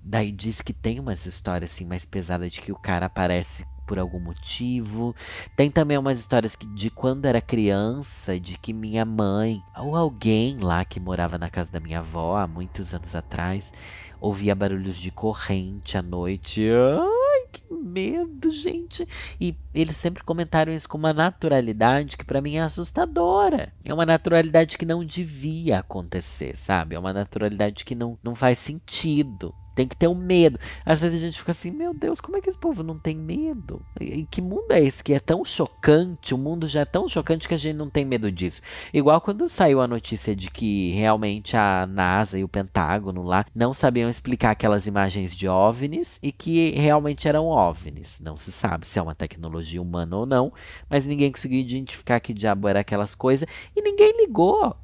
Daí 0.03 0.31
diz 0.31 0.61
que 0.61 0.73
tem 0.73 0.99
umas 0.99 1.25
histórias 1.25 1.71
assim 1.71 1.85
mais 1.85 2.05
pesadas 2.05 2.51
de 2.51 2.61
que 2.61 2.71
o 2.71 2.77
cara 2.77 3.05
aparece 3.05 3.65
por 3.85 3.97
algum 3.97 4.19
motivo. 4.19 5.15
Tem 5.55 5.71
também 5.71 5.97
umas 5.97 6.19
histórias 6.19 6.55
que, 6.55 6.67
de 6.67 6.91
quando 6.91 7.25
era 7.25 7.41
criança, 7.41 8.39
de 8.39 8.55
que 8.55 8.71
minha 8.71 9.03
mãe 9.03 9.63
ou 9.75 9.95
alguém 9.95 10.59
lá 10.59 10.85
que 10.85 10.99
morava 10.99 11.39
na 11.39 11.49
casa 11.49 11.71
da 11.71 11.79
minha 11.79 11.99
avó 11.99 12.37
há 12.37 12.47
muitos 12.47 12.93
anos 12.93 13.15
atrás 13.15 13.73
ouvia 14.21 14.53
barulhos 14.53 14.97
de 14.97 15.09
corrente 15.09 15.97
à 15.97 16.01
noite. 16.01 16.67
Ah! 16.69 17.18
Que 17.51 17.63
medo, 17.73 18.51
gente. 18.51 19.07
E 19.39 19.55
eles 19.73 19.97
sempre 19.97 20.23
comentaram 20.23 20.71
isso 20.71 20.87
com 20.87 20.97
uma 20.97 21.13
naturalidade 21.13 22.17
que 22.17 22.25
para 22.25 22.41
mim 22.41 22.55
é 22.55 22.61
assustadora. 22.61 23.73
É 23.83 23.93
uma 23.93 24.05
naturalidade 24.05 24.77
que 24.77 24.85
não 24.85 25.03
devia 25.03 25.79
acontecer, 25.79 26.55
sabe? 26.55 26.95
É 26.95 26.99
uma 26.99 27.13
naturalidade 27.13 27.83
que 27.83 27.95
não, 27.95 28.17
não 28.23 28.35
faz 28.35 28.59
sentido. 28.59 29.53
Tem 29.79 29.87
que 29.87 29.95
ter 29.95 30.09
um 30.09 30.13
medo. 30.13 30.59
Às 30.85 30.99
vezes 30.99 31.17
a 31.21 31.25
gente 31.25 31.39
fica 31.39 31.51
assim, 31.51 31.71
meu 31.71 31.93
Deus, 31.93 32.19
como 32.19 32.35
é 32.35 32.41
que 32.41 32.49
esse 32.49 32.57
povo 32.57 32.83
não 32.83 32.99
tem 32.99 33.15
medo? 33.15 33.81
E 33.97 34.25
que 34.25 34.41
mundo 34.41 34.69
é 34.71 34.81
esse 34.81 35.01
que 35.01 35.13
é 35.13 35.21
tão 35.21 35.45
chocante? 35.45 36.33
O 36.33 36.37
mundo 36.37 36.67
já 36.67 36.81
é 36.81 36.85
tão 36.85 37.07
chocante 37.07 37.47
que 37.47 37.53
a 37.53 37.57
gente 37.57 37.77
não 37.77 37.89
tem 37.89 38.03
medo 38.03 38.29
disso. 38.29 38.61
Igual 38.93 39.21
quando 39.21 39.47
saiu 39.47 39.79
a 39.79 39.87
notícia 39.87 40.35
de 40.35 40.51
que 40.51 40.91
realmente 40.91 41.55
a 41.55 41.87
NASA 41.87 42.37
e 42.37 42.43
o 42.43 42.49
Pentágono 42.49 43.23
lá 43.23 43.45
não 43.55 43.73
sabiam 43.73 44.09
explicar 44.09 44.51
aquelas 44.51 44.85
imagens 44.85 45.33
de 45.33 45.47
OVNIs 45.47 46.19
e 46.21 46.33
que 46.33 46.71
realmente 46.71 47.25
eram 47.25 47.45
OVNIs. 47.45 48.19
Não 48.19 48.35
se 48.35 48.51
sabe 48.51 48.85
se 48.85 48.99
é 48.99 49.01
uma 49.01 49.15
tecnologia 49.15 49.81
humana 49.81 50.17
ou 50.17 50.25
não, 50.25 50.51
mas 50.89 51.07
ninguém 51.07 51.31
conseguiu 51.31 51.61
identificar 51.61 52.19
que 52.19 52.33
diabo 52.33 52.67
era 52.67 52.81
aquelas 52.81 53.15
coisas 53.15 53.47
e 53.73 53.81
ninguém 53.81 54.11
ligou. 54.17 54.75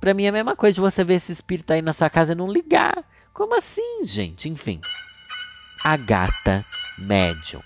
Pra 0.00 0.14
mim 0.14 0.24
é 0.24 0.28
a 0.28 0.32
mesma 0.32 0.56
coisa 0.56 0.74
de 0.74 0.80
você 0.80 1.04
ver 1.04 1.16
esse 1.16 1.32
espírito 1.32 1.70
aí 1.70 1.82
na 1.82 1.92
sua 1.92 2.08
casa 2.08 2.32
e 2.32 2.34
não 2.34 2.50
ligar. 2.50 3.04
Como 3.36 3.54
assim, 3.54 4.02
gente? 4.02 4.48
Enfim. 4.48 4.80
A 5.84 5.94
gata 5.94 6.64
médium. 6.98 7.60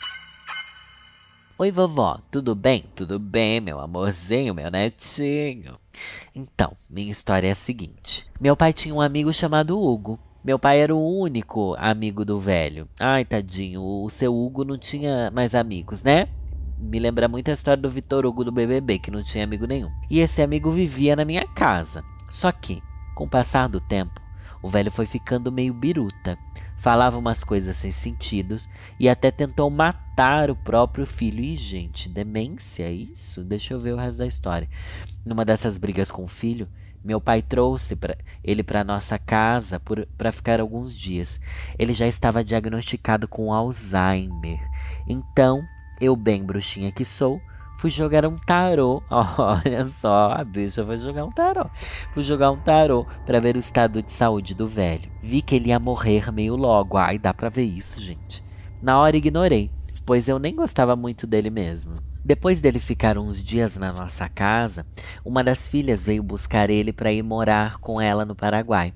Oi, 1.57 1.71
vovó, 1.71 2.19
tudo 2.29 2.57
bem? 2.57 2.87
Tudo 2.97 3.21
bem, 3.21 3.61
meu 3.61 3.79
amorzinho, 3.79 4.53
meu 4.53 4.69
netinho. 4.69 5.79
Então, 6.35 6.77
minha 6.91 7.13
história 7.13 7.47
é 7.47 7.53
a 7.53 7.55
seguinte: 7.55 8.27
meu 8.41 8.57
pai 8.57 8.73
tinha 8.73 8.93
um 8.93 9.01
amigo 9.01 9.33
chamado 9.33 9.81
Hugo. 9.81 10.19
Meu 10.43 10.59
pai 10.59 10.81
era 10.81 10.93
o 10.93 11.21
único 11.21 11.77
amigo 11.79 12.25
do 12.25 12.41
velho. 12.41 12.89
Ai, 12.99 13.25
tadinho, 13.25 13.81
o 13.81 14.11
seu 14.11 14.35
Hugo 14.35 14.65
não 14.65 14.77
tinha 14.77 15.31
mais 15.31 15.55
amigos, 15.55 16.03
né? 16.03 16.29
Me 16.81 16.99
lembra 16.99 17.29
muito 17.29 17.49
a 17.49 17.55
história 17.55 17.81
do 17.81 17.89
Vitor 17.89 18.27
Hugo 18.27 18.43
do 18.43 18.51
BBB, 18.51 18.99
que 18.99 19.11
não 19.13 19.23
tinha 19.23 19.45
amigo 19.45 19.69
nenhum. 19.69 19.93
E 20.11 20.19
esse 20.19 20.43
amigo 20.43 20.73
vivia 20.73 21.15
na 21.15 21.25
minha 21.25 21.47
casa. 21.47 22.03
Só 22.29 22.51
que, 22.51 22.83
com 23.15 23.23
o 23.23 23.31
passar 23.31 23.69
do 23.69 23.81
tempo, 23.81 24.20
o 24.63 24.69
velho 24.69 24.91
foi 24.91 25.07
ficando 25.07 25.51
meio 25.53 25.73
biruta, 25.73 26.39
falava 26.77 27.19
umas 27.19 27.45
coisas 27.45 27.77
sem 27.77 27.93
sentidos 27.93 28.69
e 28.99 29.09
até 29.09 29.31
tentou 29.31 29.69
matar 29.71 30.51
o 30.51 30.57
próprio 30.57 31.07
filho. 31.07 31.43
E, 31.43 31.57
gente, 31.57 32.09
demência, 32.09 32.85
é 32.85 32.93
isso? 32.93 33.45
Deixa 33.45 33.75
eu 33.75 33.81
ver 33.81 33.93
o 33.93 33.97
resto 33.97 34.19
da 34.19 34.27
história. 34.27 34.69
Numa 35.25 35.45
dessas 35.45 35.79
brigas 35.79 36.11
com 36.11 36.25
o 36.25 36.29
filho, 36.29 36.69
meu 37.03 37.21
pai 37.21 37.41
trouxe 37.41 37.97
pra, 37.97 38.17
ele 38.45 38.63
para 38.63 38.85
nossa 38.85 39.19
casa 39.19 39.81
para 40.17 40.33
ficar 40.33 40.61
alguns 40.61 40.97
dias. 40.97 41.41
Ele 41.79 41.95
já 41.95 42.07
estava 42.07 42.45
diagnosticado 42.45 43.27
com 43.27 43.53
Alzheimer. 43.53 44.61
Então, 45.09 45.63
eu, 46.01 46.15
bem 46.15 46.45
bruxinha 46.45 46.93
que 46.93 47.05
sou, 47.05 47.41
Fui 47.81 47.89
jogar 47.89 48.27
um 48.27 48.37
tarô. 48.37 49.03
Olha 49.11 49.85
só, 49.85 50.33
a 50.33 50.45
bicha 50.45 50.85
foi 50.85 50.99
jogar 50.99 51.25
um 51.25 51.31
tarô. 51.31 51.65
Fui 52.13 52.23
jogar 52.23 52.51
um 52.51 52.59
tarô 52.59 53.07
para 53.25 53.41
ver 53.41 53.57
o 53.57 53.59
estado 53.59 54.03
de 54.03 54.13
saúde 54.13 54.55
do 54.55 54.69
velho. 54.69 55.11
Vi 55.23 55.41
que 55.41 55.55
ele 55.55 55.71
ia 55.71 55.81
morrer 55.81 56.31
meio 56.31 56.57
logo. 56.57 56.99
Ai, 56.99 57.19
dá 57.19 57.33
pra 57.33 57.49
ver 57.49 57.63
isso, 57.63 57.99
gente. 57.99 58.45
Na 58.83 59.01
hora 59.01 59.17
ignorei, 59.17 59.71
pois 60.05 60.29
eu 60.29 60.39
nem 60.39 60.55
gostava 60.55 60.95
muito 60.95 61.27
dele 61.27 61.49
mesmo. 61.49 61.95
Depois 62.25 62.61
dele 62.61 62.79
ficar 62.79 63.17
uns 63.17 63.43
dias 63.43 63.77
na 63.79 63.93
nossa 63.93 64.29
casa, 64.29 64.87
uma 65.25 65.43
das 65.43 65.67
filhas 65.67 66.05
veio 66.05 66.23
buscar 66.23 66.69
ele 66.69 66.93
para 66.93 67.11
ir 67.11 67.23
morar 67.23 67.79
com 67.79 68.01
ela 68.01 68.25
no 68.25 68.37
Paraguai. 68.37 68.93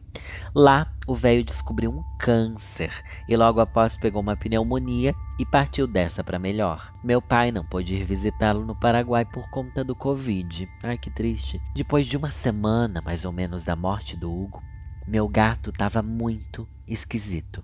Lá, 0.54 0.92
o 1.06 1.14
velho 1.14 1.42
descobriu 1.42 1.90
um 1.90 2.02
câncer 2.18 2.92
e 3.28 3.36
logo 3.36 3.60
após 3.60 3.96
pegou 3.96 4.20
uma 4.20 4.36
pneumonia 4.36 5.14
e 5.38 5.44
partiu 5.44 5.86
dessa 5.86 6.22
para 6.22 6.38
melhor. 6.38 6.92
Meu 7.02 7.20
pai 7.20 7.50
não 7.50 7.64
pôde 7.64 7.94
ir 7.94 8.04
visitá-lo 8.04 8.64
no 8.64 8.78
Paraguai 8.78 9.24
por 9.24 9.50
conta 9.50 9.82
do 9.82 9.96
Covid. 9.96 10.68
Ai, 10.82 10.98
que 10.98 11.10
triste. 11.10 11.60
Depois 11.74 12.06
de 12.06 12.16
uma 12.16 12.30
semana, 12.30 13.02
mais 13.02 13.24
ou 13.24 13.32
menos, 13.32 13.64
da 13.64 13.74
morte 13.74 14.16
do 14.16 14.30
Hugo, 14.30 14.62
meu 15.06 15.28
gato 15.28 15.70
estava 15.70 16.02
muito 16.02 16.68
esquisito. 16.86 17.62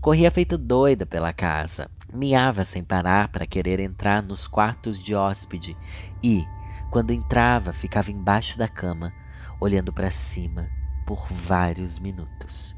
Corria 0.00 0.30
feito 0.30 0.56
doida 0.56 1.04
pela 1.04 1.32
casa. 1.32 1.90
Miava 2.14 2.62
sem 2.62 2.84
parar 2.84 3.28
para 3.28 3.46
querer 3.46 3.80
entrar 3.80 4.22
nos 4.22 4.46
quartos 4.46 4.96
de 4.96 5.12
hóspede 5.12 5.76
e, 6.22 6.46
quando 6.88 7.10
entrava, 7.10 7.72
ficava 7.72 8.12
embaixo 8.12 8.56
da 8.56 8.68
cama, 8.68 9.12
olhando 9.60 9.92
para 9.92 10.12
cima 10.12 10.68
por 11.04 11.26
vários 11.28 11.98
minutos. 11.98 12.76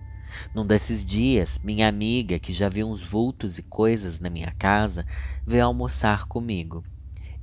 Num 0.54 0.64
desses 0.64 1.04
dias, 1.04 1.60
minha 1.62 1.86
amiga, 1.86 2.38
que 2.38 2.54
já 2.54 2.70
viu 2.70 2.88
uns 2.88 3.02
vultos 3.02 3.58
e 3.58 3.62
coisas 3.62 4.18
na 4.18 4.30
minha 4.30 4.52
casa, 4.58 5.04
veio 5.46 5.66
almoçar 5.66 6.26
comigo. 6.26 6.82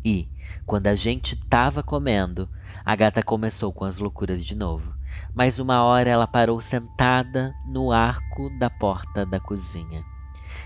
E, 0.03 0.27
quando 0.65 0.87
a 0.87 0.95
gente 0.95 1.35
estava 1.35 1.83
comendo, 1.83 2.49
a 2.83 2.95
gata 2.95 3.21
começou 3.21 3.71
com 3.71 3.85
as 3.85 3.99
loucuras 3.99 4.43
de 4.43 4.55
novo. 4.55 4.96
Mas 5.37 5.59
uma 5.59 5.83
hora 5.83 6.09
ela 6.09 6.25
parou 6.25 6.59
sentada 6.59 7.55
no 7.63 7.91
arco 7.91 8.49
da 8.57 8.71
porta 8.71 9.23
da 9.23 9.39
cozinha, 9.39 10.03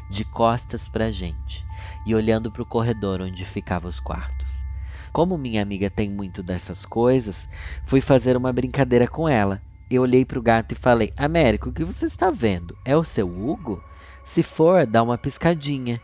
de 0.10 0.24
costas 0.24 0.88
para 0.88 1.08
a 1.08 1.12
gente 1.12 1.66
e 2.06 2.16
olhando 2.16 2.50
para 2.50 2.62
o 2.62 2.66
corredor 2.66 3.20
onde 3.22 3.44
ficavam 3.44 3.90
os 3.90 4.00
quartos. 4.00 4.64
Como 5.12 5.38
minha 5.38 5.62
amiga 5.62 5.90
tem 5.90 6.10
muito 6.10 6.42
dessas 6.42 6.86
coisas, 6.86 7.50
fui 7.84 8.00
fazer 8.00 8.38
uma 8.38 8.54
brincadeira 8.54 9.10
com 9.10 9.28
ela. 9.28 9.62
Eu 9.90 10.04
olhei 10.04 10.24
para 10.24 10.40
o 10.40 10.42
gato 10.42 10.72
e 10.72 10.76
falei: 10.76 11.12
Américo, 11.18 11.68
o 11.68 11.74
que 11.74 11.84
você 11.84 12.06
está 12.06 12.32
vendo? 12.32 12.78
É 12.86 12.96
o 12.96 13.04
seu 13.04 13.28
Hugo? 13.28 13.84
Se 14.24 14.42
for, 14.42 14.88
dá 14.88 15.04
uma 15.04 15.18
piscadinha. 15.18 16.00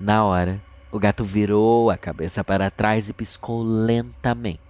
Na 0.00 0.24
hora, 0.24 0.60
o 0.90 0.98
gato 0.98 1.22
virou 1.22 1.90
a 1.90 1.96
cabeça 1.96 2.42
para 2.42 2.72
trás 2.72 3.08
e 3.08 3.12
piscou 3.12 3.62
lentamente. 3.62 4.69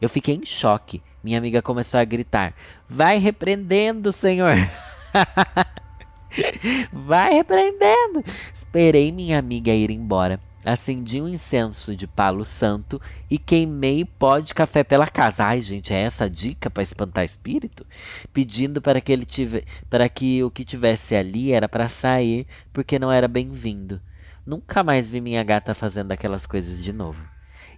Eu 0.00 0.08
fiquei 0.08 0.34
em 0.34 0.44
choque 0.44 1.00
minha 1.24 1.38
amiga 1.38 1.62
começou 1.62 1.98
a 1.98 2.04
gritar: 2.04 2.54
Vai 2.86 3.16
repreendendo, 3.16 4.12
Senhor! 4.12 4.52
Vai 6.92 7.32
repreendendo! 7.32 8.22
Esperei 8.52 9.10
minha 9.10 9.38
amiga 9.38 9.72
ir 9.72 9.90
embora. 9.90 10.38
Acendi 10.62 11.22
um 11.22 11.28
incenso 11.28 11.96
de 11.96 12.06
palo 12.06 12.44
santo 12.44 13.00
e 13.30 13.38
queimei 13.38 14.04
pó 14.04 14.38
de 14.38 14.52
café 14.52 14.84
pela 14.84 15.06
casa. 15.06 15.44
Ai, 15.44 15.62
gente, 15.62 15.94
é 15.94 16.00
essa 16.00 16.24
a 16.24 16.28
dica 16.28 16.68
para 16.68 16.82
espantar 16.82 17.24
espírito? 17.24 17.86
Pedindo 18.32 18.82
para 18.82 19.00
que 19.00 19.12
ele 19.12 19.24
tive, 19.24 19.64
para 19.88 20.08
que 20.08 20.42
o 20.42 20.50
que 20.50 20.64
tivesse 20.64 21.14
ali 21.14 21.52
era 21.52 21.68
para 21.68 21.88
sair, 21.88 22.46
porque 22.72 22.98
não 22.98 23.12
era 23.12 23.28
bem-vindo. 23.28 24.00
Nunca 24.44 24.82
mais 24.82 25.08
vi 25.08 25.20
minha 25.20 25.42
gata 25.42 25.74
fazendo 25.74 26.12
aquelas 26.12 26.44
coisas 26.44 26.82
de 26.82 26.92
novo. 26.92 27.22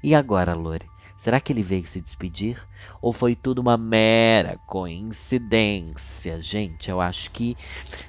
E 0.03 0.15
agora, 0.15 0.55
Lore? 0.55 0.87
Será 1.19 1.41
que 1.41 1.53
ele 1.53 1.63
veio 1.63 1.87
se 1.89 2.01
despedir? 2.01 2.63
Ou 3.01 3.13
foi 3.13 3.35
tudo 3.35 3.61
uma 3.61 3.77
mera 3.77 4.59
coincidência? 4.67 6.41
Gente, 6.41 6.91
eu 6.91 7.01
acho 7.01 7.31
que. 7.31 7.57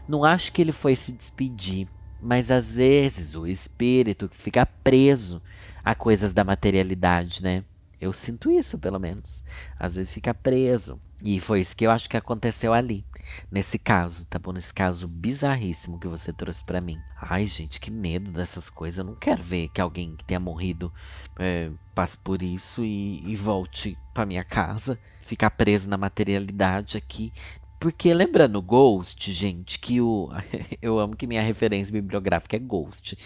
Não 0.08 0.24
acho 0.24 0.52
que 0.52 0.62
ele 0.62 0.72
foi 0.72 0.96
se 0.96 1.12
despedir. 1.12 1.88
Mas 2.22 2.52
às 2.52 2.76
vezes 2.76 3.36
o 3.36 3.48
espírito 3.48 4.30
fica 4.32 4.66
preso 4.66 5.42
a 5.84 5.96
coisas 5.96 6.34
da 6.34 6.44
materialidade, 6.44 7.42
né? 7.42 7.64
Eu 8.00 8.14
sinto 8.14 8.52
isso, 8.52 8.78
pelo 8.78 9.00
menos. 9.00 9.44
Às 9.80 9.96
vezes 9.96 10.12
fica 10.12 10.34
preso. 10.34 11.00
E 11.24 11.40
foi 11.40 11.62
isso 11.62 11.76
que 11.76 11.86
eu 11.86 11.92
acho 11.92 12.10
que 12.10 12.18
aconteceu 12.18 12.74
ali. 12.74 13.04
Nesse 13.52 13.78
caso, 13.78 14.26
tá 14.28 14.40
bom? 14.40 14.52
Nesse 14.52 14.74
caso 14.74 15.08
bizarríssimo 15.08 16.00
que 16.00 16.08
você 16.08 16.32
trouxe 16.32 16.64
para 16.64 16.80
mim. 16.80 16.98
Ai, 17.20 17.46
gente, 17.46 17.80
que 17.80 17.92
medo 17.92 18.32
dessas 18.32 18.70
coisas. 18.70 19.00
Eu 19.00 19.06
não 19.06 19.16
quero 19.16 19.44
ver 19.44 19.70
que 19.70 19.82
alguém 19.82 20.16
que 20.16 20.24
tenha 20.24 20.40
morrido 20.40 20.94
é, 21.38 21.70
passe 21.94 22.18
por 22.18 22.42
isso 22.42 22.84
e, 22.84 23.22
e 23.26 23.36
volte 23.36 23.98
para 24.14 24.26
minha 24.26 24.44
casa. 24.44 24.98
Ficar 25.22 25.50
preso 25.52 25.90
na 25.90 25.98
materialidade 25.98 26.98
aqui. 26.98 27.34
Porque 27.80 28.14
lembrando 28.14 28.62
Ghost, 28.62 29.32
gente, 29.32 29.78
que 29.80 30.02
o. 30.02 30.30
Eu 30.82 31.00
amo 31.00 31.16
que 31.16 31.28
minha 31.28 31.42
referência 31.42 31.92
bibliográfica 31.92 32.56
é 32.56 32.60
Ghost. 32.60 33.18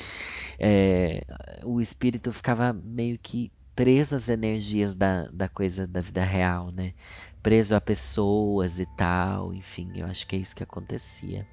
É, 0.59 1.23
o 1.63 1.79
espírito 1.79 2.31
ficava 2.33 2.73
meio 2.73 3.17
que 3.17 3.51
preso 3.75 4.15
às 4.15 4.27
energias 4.27 4.95
da, 4.95 5.27
da 5.27 5.47
coisa 5.47 5.87
da 5.87 6.01
vida 6.01 6.23
real, 6.23 6.71
né? 6.71 6.93
Preso 7.41 7.75
a 7.75 7.81
pessoas 7.81 8.79
e 8.79 8.85
tal, 8.85 9.53
enfim, 9.53 9.91
eu 9.95 10.05
acho 10.05 10.27
que 10.27 10.35
é 10.35 10.39
isso 10.39 10.55
que 10.55 10.63
acontecia. 10.63 11.47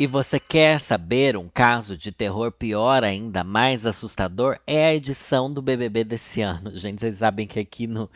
E 0.00 0.06
você 0.06 0.40
quer 0.40 0.80
saber 0.80 1.36
um 1.36 1.46
caso 1.46 1.94
de 1.94 2.10
terror 2.10 2.50
pior 2.50 3.04
ainda, 3.04 3.44
mais 3.44 3.84
assustador? 3.84 4.58
É 4.66 4.86
a 4.86 4.94
edição 4.94 5.52
do 5.52 5.60
BBB 5.60 6.04
desse 6.04 6.40
ano. 6.40 6.74
Gente, 6.74 7.00
vocês 7.00 7.18
sabem 7.18 7.46
que 7.46 7.60
aqui 7.60 7.86
no, 7.86 8.08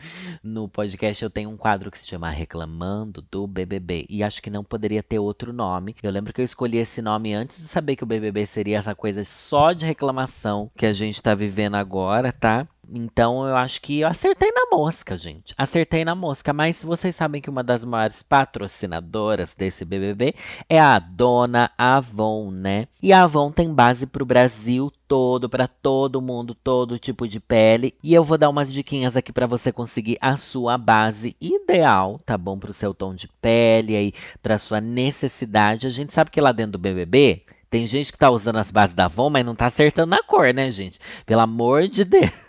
no 0.43 0.67
podcast 0.67 1.23
eu 1.23 1.29
tenho 1.29 1.47
um 1.47 1.55
quadro 1.55 1.91
que 1.91 1.99
se 1.99 2.07
chama 2.07 2.31
Reclamando 2.31 3.23
do 3.29 3.45
BBB. 3.45 4.07
E 4.09 4.23
acho 4.23 4.41
que 4.41 4.49
não 4.49 4.63
poderia 4.63 5.03
ter 5.03 5.19
outro 5.19 5.53
nome. 5.53 5.95
Eu 6.01 6.09
lembro 6.09 6.33
que 6.33 6.41
eu 6.41 6.45
escolhi 6.45 6.77
esse 6.77 7.03
nome 7.03 7.35
antes 7.35 7.59
de 7.59 7.67
saber 7.67 7.95
que 7.95 8.03
o 8.03 8.07
BBB 8.07 8.47
seria 8.47 8.79
essa 8.79 8.95
coisa 8.95 9.23
só 9.23 9.71
de 9.71 9.85
reclamação 9.85 10.71
que 10.75 10.87
a 10.87 10.93
gente 10.93 11.21
tá 11.21 11.35
vivendo 11.35 11.75
agora, 11.75 12.33
tá? 12.33 12.67
Então 12.93 13.47
eu 13.47 13.55
acho 13.55 13.81
que 13.81 14.01
eu 14.01 14.07
acertei 14.07 14.51
na 14.51 14.67
mosca, 14.71 15.17
gente. 15.17 15.53
Acertei 15.57 16.05
na 16.05 16.15
mosca, 16.15 16.53
mas 16.53 16.83
vocês 16.83 17.15
sabem 17.15 17.41
que 17.41 17.49
uma 17.49 17.63
das 17.63 17.85
maiores 17.85 18.21
patrocinadoras 18.23 19.53
desse 19.55 19.85
BBB 19.85 20.33
é 20.69 20.79
a 20.79 20.99
dona 20.99 21.71
Avon, 21.77 22.51
né? 22.51 22.87
E 23.01 23.13
a 23.13 23.23
Avon 23.23 23.51
tem 23.51 23.73
base 23.73 24.05
pro 24.05 24.25
Brasil 24.25 24.91
todo, 25.07 25.49
para 25.49 25.67
todo 25.67 26.21
mundo, 26.21 26.55
todo 26.55 26.99
tipo 26.99 27.27
de 27.27 27.39
pele. 27.39 27.93
E 28.03 28.13
eu 28.13 28.23
vou 28.23 28.37
dar 28.37 28.49
umas 28.49 28.71
diquinhas 28.71 29.15
aqui 29.15 29.31
para 29.31 29.47
você 29.47 29.71
conseguir 29.71 30.17
a 30.19 30.37
sua 30.37 30.77
base 30.77 31.35
ideal, 31.39 32.19
tá 32.25 32.37
bom? 32.37 32.57
Pro 32.57 32.73
seu 32.73 32.93
tom 32.93 33.13
de 33.13 33.27
pele 33.41 33.95
aí, 33.95 34.13
pra 34.41 34.57
sua 34.57 34.81
necessidade. 34.81 35.87
A 35.87 35.89
gente 35.91 36.13
sabe 36.13 36.31
que 36.31 36.41
lá 36.41 36.51
dentro 36.51 36.73
do 36.73 36.79
BBB 36.79 37.43
tem 37.69 37.85
gente 37.85 38.11
que 38.11 38.17
tá 38.17 38.29
usando 38.29 38.57
as 38.57 38.71
bases 38.71 38.95
da 38.95 39.05
Avon, 39.05 39.29
mas 39.29 39.45
não 39.45 39.55
tá 39.55 39.65
acertando 39.65 40.11
na 40.11 40.23
cor, 40.23 40.53
né, 40.53 40.71
gente? 40.71 40.99
Pelo 41.25 41.41
amor 41.41 41.87
de 41.87 42.03
Deus. 42.05 42.44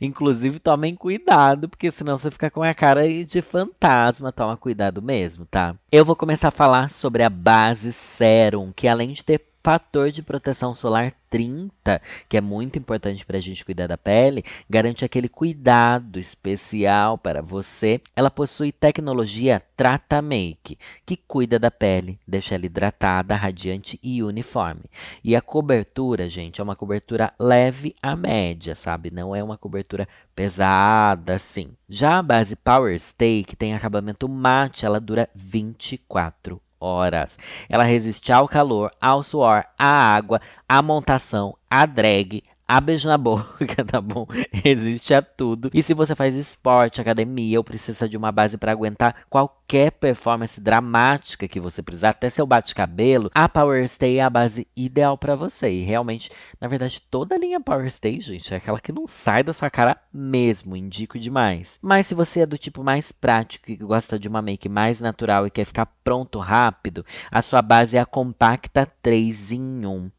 Inclusive, 0.00 0.58
tomem 0.58 0.94
cuidado, 0.94 1.68
porque 1.68 1.90
senão 1.90 2.16
você 2.16 2.30
fica 2.30 2.50
com 2.50 2.62
a 2.62 2.74
cara 2.74 3.02
de 3.24 3.42
fantasma. 3.42 4.32
Toma 4.32 4.56
cuidado 4.56 5.00
mesmo, 5.02 5.46
tá? 5.46 5.74
Eu 5.90 6.04
vou 6.04 6.16
começar 6.16 6.48
a 6.48 6.52
falar 6.52 6.90
sobre 6.90 7.22
a 7.22 7.30
base 7.30 7.92
Serum, 7.92 8.72
que 8.74 8.88
além 8.88 9.12
de 9.12 9.24
ter 9.24 9.40
fator 9.66 10.12
de 10.12 10.22
proteção 10.22 10.72
solar 10.72 11.12
30, 11.28 12.00
que 12.28 12.36
é 12.36 12.40
muito 12.40 12.78
importante 12.78 13.26
para 13.26 13.38
a 13.38 13.40
gente 13.40 13.64
cuidar 13.64 13.88
da 13.88 13.98
pele, 13.98 14.44
garante 14.70 15.04
aquele 15.04 15.28
cuidado 15.28 16.20
especial 16.20 17.18
para 17.18 17.42
você. 17.42 18.00
Ela 18.14 18.30
possui 18.30 18.70
tecnologia 18.70 19.60
Trata 19.76 20.22
Make, 20.22 20.78
que 21.04 21.16
cuida 21.16 21.58
da 21.58 21.68
pele, 21.68 22.16
deixa 22.24 22.54
ela 22.54 22.64
hidratada, 22.64 23.34
radiante 23.34 23.98
e 24.00 24.22
uniforme. 24.22 24.84
E 25.24 25.34
a 25.34 25.40
cobertura, 25.40 26.28
gente, 26.28 26.60
é 26.60 26.64
uma 26.64 26.76
cobertura 26.76 27.34
leve 27.36 27.96
a 28.00 28.14
média, 28.14 28.76
sabe? 28.76 29.10
Não 29.10 29.34
é 29.34 29.42
uma 29.42 29.58
cobertura 29.58 30.06
pesada 30.32 31.34
assim. 31.34 31.72
Já 31.88 32.18
a 32.18 32.22
base 32.22 32.54
Power 32.54 32.96
Stay, 33.00 33.42
que 33.42 33.56
tem 33.56 33.74
acabamento 33.74 34.28
mate, 34.28 34.86
ela 34.86 35.00
dura 35.00 35.28
24 35.34 36.62
horas. 36.86 37.38
Ela 37.68 37.84
resiste 37.84 38.32
ao 38.32 38.48
calor, 38.48 38.90
ao 39.00 39.22
suor, 39.22 39.64
à 39.78 40.14
água, 40.14 40.40
à 40.68 40.80
montação, 40.80 41.56
à 41.70 41.84
drag, 41.86 42.42
a 42.68 42.80
beijo 42.80 43.08
na 43.08 43.16
boca, 43.16 43.84
tá 43.86 44.00
bom? 44.00 44.26
Resiste 44.52 45.14
a 45.14 45.22
tudo. 45.22 45.70
E 45.72 45.82
se 45.82 45.94
você 45.94 46.14
faz 46.14 46.34
esporte, 46.34 47.00
academia 47.00 47.58
ou 47.58 47.64
precisa 47.64 48.08
de 48.08 48.16
uma 48.16 48.32
base 48.32 48.58
para 48.58 48.72
aguentar 48.72 49.14
qualquer 49.30 49.55
performance 50.00 50.60
dramática 50.60 51.48
que 51.48 51.60
você 51.60 51.82
precisar, 51.82 52.10
até 52.10 52.30
seu 52.30 52.46
bate-cabelo, 52.46 53.30
a 53.34 53.48
Power 53.48 53.86
Stay 53.88 54.18
é 54.18 54.22
a 54.22 54.30
base 54.30 54.66
ideal 54.76 55.18
para 55.18 55.34
você. 55.34 55.70
E 55.70 55.82
realmente, 55.82 56.30
na 56.60 56.68
verdade, 56.68 57.02
toda 57.10 57.34
a 57.34 57.38
linha 57.38 57.60
Power 57.60 57.90
Stay, 57.90 58.20
gente, 58.20 58.54
é 58.54 58.58
aquela 58.58 58.80
que 58.80 58.92
não 58.92 59.06
sai 59.06 59.42
da 59.42 59.52
sua 59.52 59.68
cara 59.68 59.96
mesmo, 60.12 60.76
indico 60.76 61.18
demais. 61.18 61.78
Mas 61.82 62.06
se 62.06 62.14
você 62.14 62.40
é 62.40 62.46
do 62.46 62.58
tipo 62.58 62.84
mais 62.84 63.12
prático 63.12 63.70
e 63.70 63.76
gosta 63.76 64.18
de 64.18 64.28
uma 64.28 64.42
make 64.42 64.68
mais 64.68 65.00
natural 65.00 65.46
e 65.46 65.50
quer 65.50 65.64
ficar 65.64 65.86
pronto 66.04 66.38
rápido, 66.38 67.04
a 67.30 67.42
sua 67.42 67.60
base 67.60 67.96
é 67.96 68.00
a 68.00 68.06
Compacta 68.06 68.86
3 69.02 69.52
em 69.52 69.86
1. 69.86 70.10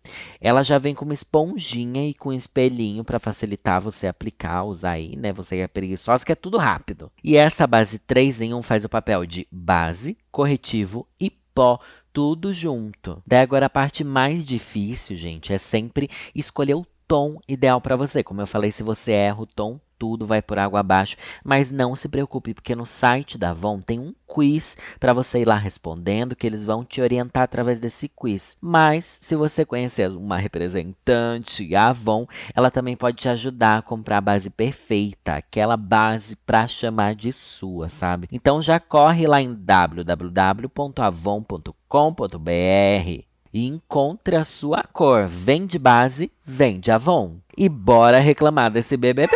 Ela 0.41 0.63
já 0.63 0.77
vem 0.77 0.93
com 0.93 1.05
uma 1.05 1.13
esponjinha 1.13 2.07
e 2.07 2.13
com 2.13 2.33
espelhinho 2.33 3.03
para 3.03 3.19
facilitar 3.19 3.81
você 3.81 4.07
aplicar, 4.07 4.63
usar 4.63 4.91
aí, 4.91 5.15
né? 5.15 5.31
Você 5.33 5.57
é 5.57 5.67
preguiçosa, 5.67 6.25
que 6.25 6.31
é 6.31 6.35
tudo 6.35 6.57
rápido. 6.57 7.11
E 7.23 7.37
essa 7.37 7.65
base 7.65 7.99
3 7.99 8.41
em 8.41 8.53
1 8.53 8.61
faz 8.61 8.83
o 8.83 8.89
papel 8.89 9.25
de 9.25 9.36
base, 9.51 10.17
corretivo 10.31 11.05
e 11.19 11.29
pó 11.29 11.79
tudo 12.13 12.53
junto. 12.53 13.21
Daí 13.27 13.41
agora 13.41 13.65
a 13.65 13.69
parte 13.69 14.03
mais 14.03 14.45
difícil, 14.45 15.17
gente, 15.17 15.53
é 15.53 15.57
sempre 15.57 16.09
escolher 16.33 16.75
o 16.75 16.85
tom 17.07 17.39
ideal 17.47 17.81
para 17.81 17.95
você. 17.95 18.23
Como 18.23 18.41
eu 18.41 18.47
falei, 18.47 18.71
se 18.71 18.81
você 18.81 19.11
erra 19.11 19.41
o 19.41 19.45
tom, 19.45 19.79
tudo 19.97 20.25
vai 20.25 20.41
por 20.41 20.57
água 20.59 20.79
abaixo. 20.79 21.17
Mas 21.43 21.71
não 21.71 21.95
se 21.95 22.07
preocupe, 22.07 22.53
porque 22.53 22.75
no 22.75 22.85
site 22.85 23.37
da 23.37 23.51
Avon 23.51 23.79
tem 23.79 23.99
um 23.99 24.13
quiz 24.27 24.77
para 24.99 25.13
você 25.13 25.39
ir 25.41 25.47
lá 25.47 25.55
respondendo, 25.55 26.35
que 26.35 26.45
eles 26.45 26.63
vão 26.65 26.83
te 26.83 27.01
orientar 27.01 27.43
através 27.43 27.79
desse 27.79 28.07
quiz. 28.09 28.57
Mas 28.61 29.17
se 29.21 29.35
você 29.35 29.65
conhecer 29.65 30.09
uma 30.09 30.37
representante, 30.37 31.75
Avon, 31.75 32.27
ela 32.53 32.69
também 32.69 32.95
pode 32.95 33.17
te 33.17 33.29
ajudar 33.29 33.77
a 33.77 33.81
comprar 33.81 34.17
a 34.17 34.21
base 34.21 34.49
perfeita, 34.49 35.35
aquela 35.35 35.77
base 35.77 36.35
para 36.35 36.67
chamar 36.67 37.15
de 37.15 37.31
sua, 37.31 37.89
sabe? 37.89 38.27
Então 38.31 38.61
já 38.61 38.79
corre 38.79 39.25
lá 39.25 39.41
em 39.41 39.53
www.avon.com.br 39.53 40.17
e 43.53 43.65
encontre 43.65 44.35
a 44.35 44.43
sua 44.43 44.83
cor. 44.83 45.27
Vende 45.27 45.79
base, 45.79 46.31
vende 46.45 46.91
Avon. 46.91 47.37
E 47.57 47.67
bora 47.67 48.19
reclamar 48.19 48.69
desse 48.71 48.95
BBB. 48.95 49.35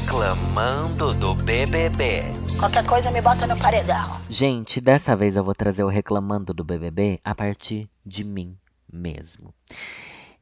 Reclamando 0.00 1.12
do 1.12 1.34
BBB. 1.34 2.22
Qualquer 2.58 2.84
coisa 2.86 3.10
me 3.10 3.20
bota 3.20 3.46
no 3.46 3.56
paredão. 3.56 4.18
Gente, 4.30 4.80
dessa 4.80 5.14
vez 5.14 5.36
eu 5.36 5.44
vou 5.44 5.54
trazer 5.54 5.84
o 5.84 5.88
Reclamando 5.88 6.54
do 6.54 6.64
BBB 6.64 7.20
a 7.22 7.34
partir 7.34 7.88
de 8.04 8.24
mim 8.24 8.56
mesmo. 8.90 9.52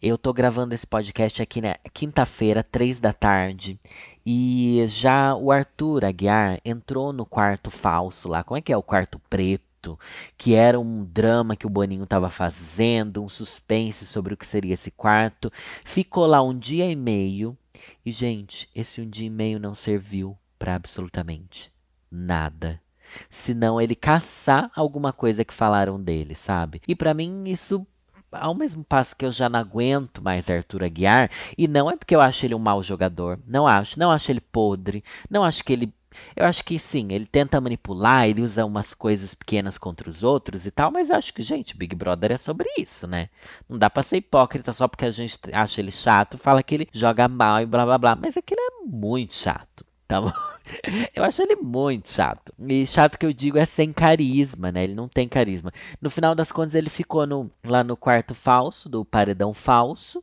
Eu 0.00 0.16
tô 0.16 0.32
gravando 0.32 0.74
esse 0.74 0.86
podcast 0.86 1.42
aqui 1.42 1.60
na 1.60 1.76
quinta-feira, 1.92 2.62
três 2.62 3.00
da 3.00 3.12
tarde, 3.12 3.78
e 4.24 4.84
já 4.86 5.34
o 5.34 5.50
Arthur 5.50 6.04
Aguiar 6.04 6.60
entrou 6.64 7.12
no 7.12 7.26
quarto 7.26 7.68
falso 7.68 8.28
lá. 8.28 8.44
Como 8.44 8.56
é 8.56 8.62
que 8.62 8.72
é 8.72 8.76
o 8.76 8.82
quarto 8.82 9.20
preto? 9.28 9.98
Que 10.36 10.54
era 10.54 10.78
um 10.78 11.04
drama 11.04 11.56
que 11.56 11.66
o 11.66 11.70
Boninho 11.70 12.04
estava 12.04 12.30
fazendo, 12.30 13.24
um 13.24 13.28
suspense 13.28 14.06
sobre 14.06 14.34
o 14.34 14.36
que 14.36 14.46
seria 14.46 14.74
esse 14.74 14.92
quarto. 14.92 15.52
Ficou 15.84 16.26
lá 16.26 16.40
um 16.42 16.56
dia 16.56 16.88
e 16.88 16.94
meio 16.94 17.58
e, 18.04 18.10
gente, 18.10 18.68
esse 18.74 19.00
um 19.00 19.08
dia 19.08 19.26
e 19.26 19.30
meio 19.30 19.58
não 19.58 19.74
serviu 19.74 20.36
para 20.58 20.74
absolutamente 20.74 21.72
nada. 22.10 22.80
Senão 23.30 23.80
ele 23.80 23.94
caçar 23.94 24.70
alguma 24.74 25.12
coisa 25.12 25.44
que 25.44 25.54
falaram 25.54 26.02
dele, 26.02 26.34
sabe? 26.34 26.80
E 26.86 26.94
para 26.94 27.14
mim 27.14 27.44
isso 27.46 27.86
ao 28.30 28.54
mesmo 28.54 28.84
passo 28.84 29.16
que 29.16 29.24
eu 29.24 29.32
já 29.32 29.48
não 29.48 29.58
aguento 29.58 30.22
mais 30.22 30.50
Arthur 30.50 30.84
Aguiar, 30.84 31.30
e 31.56 31.66
não 31.66 31.90
é 31.90 31.96
porque 31.96 32.14
eu 32.14 32.20
acho 32.20 32.44
ele 32.44 32.54
um 32.54 32.58
mau 32.58 32.82
jogador, 32.82 33.40
não 33.46 33.66
acho, 33.66 33.98
não 33.98 34.10
acho 34.10 34.30
ele 34.30 34.40
podre, 34.40 35.02
não 35.30 35.44
acho 35.44 35.64
que 35.64 35.72
ele 35.72 35.92
eu 36.34 36.44
acho 36.44 36.64
que 36.64 36.78
sim, 36.78 37.08
ele 37.10 37.26
tenta 37.26 37.60
manipular, 37.60 38.28
ele 38.28 38.42
usa 38.42 38.64
umas 38.64 38.94
coisas 38.94 39.34
pequenas 39.34 39.76
contra 39.76 40.08
os 40.08 40.22
outros 40.22 40.66
e 40.66 40.70
tal, 40.70 40.90
mas 40.90 41.10
acho 41.10 41.32
que, 41.32 41.42
gente, 41.42 41.76
Big 41.76 41.94
Brother 41.94 42.32
é 42.32 42.36
sobre 42.36 42.68
isso, 42.78 43.06
né? 43.06 43.28
Não 43.68 43.78
dá 43.78 43.90
pra 43.90 44.02
ser 44.02 44.18
hipócrita 44.18 44.72
só 44.72 44.88
porque 44.88 45.04
a 45.04 45.10
gente 45.10 45.38
acha 45.52 45.80
ele 45.80 45.92
chato, 45.92 46.38
fala 46.38 46.62
que 46.62 46.74
ele 46.74 46.88
joga 46.92 47.28
mal 47.28 47.60
e 47.60 47.66
blá 47.66 47.84
blá 47.84 47.98
blá, 47.98 48.16
mas 48.16 48.36
é 48.36 48.42
que 48.42 48.54
ele 48.54 48.60
é 48.60 48.86
muito 48.86 49.34
chato, 49.34 49.84
tá 50.06 50.20
bom? 50.20 50.32
Eu 51.14 51.24
acho 51.24 51.40
ele 51.40 51.56
muito 51.56 52.10
chato. 52.10 52.52
E 52.58 52.86
chato 52.86 53.18
que 53.18 53.24
eu 53.24 53.32
digo 53.32 53.56
é 53.56 53.64
sem 53.64 53.90
carisma, 53.90 54.70
né? 54.70 54.84
Ele 54.84 54.94
não 54.94 55.08
tem 55.08 55.26
carisma. 55.26 55.72
No 55.98 56.10
final 56.10 56.34
das 56.34 56.52
contas, 56.52 56.74
ele 56.74 56.90
ficou 56.90 57.26
no, 57.26 57.50
lá 57.64 57.82
no 57.82 57.96
quarto 57.96 58.34
falso, 58.34 58.86
do 58.86 59.02
paredão 59.02 59.54
falso 59.54 60.22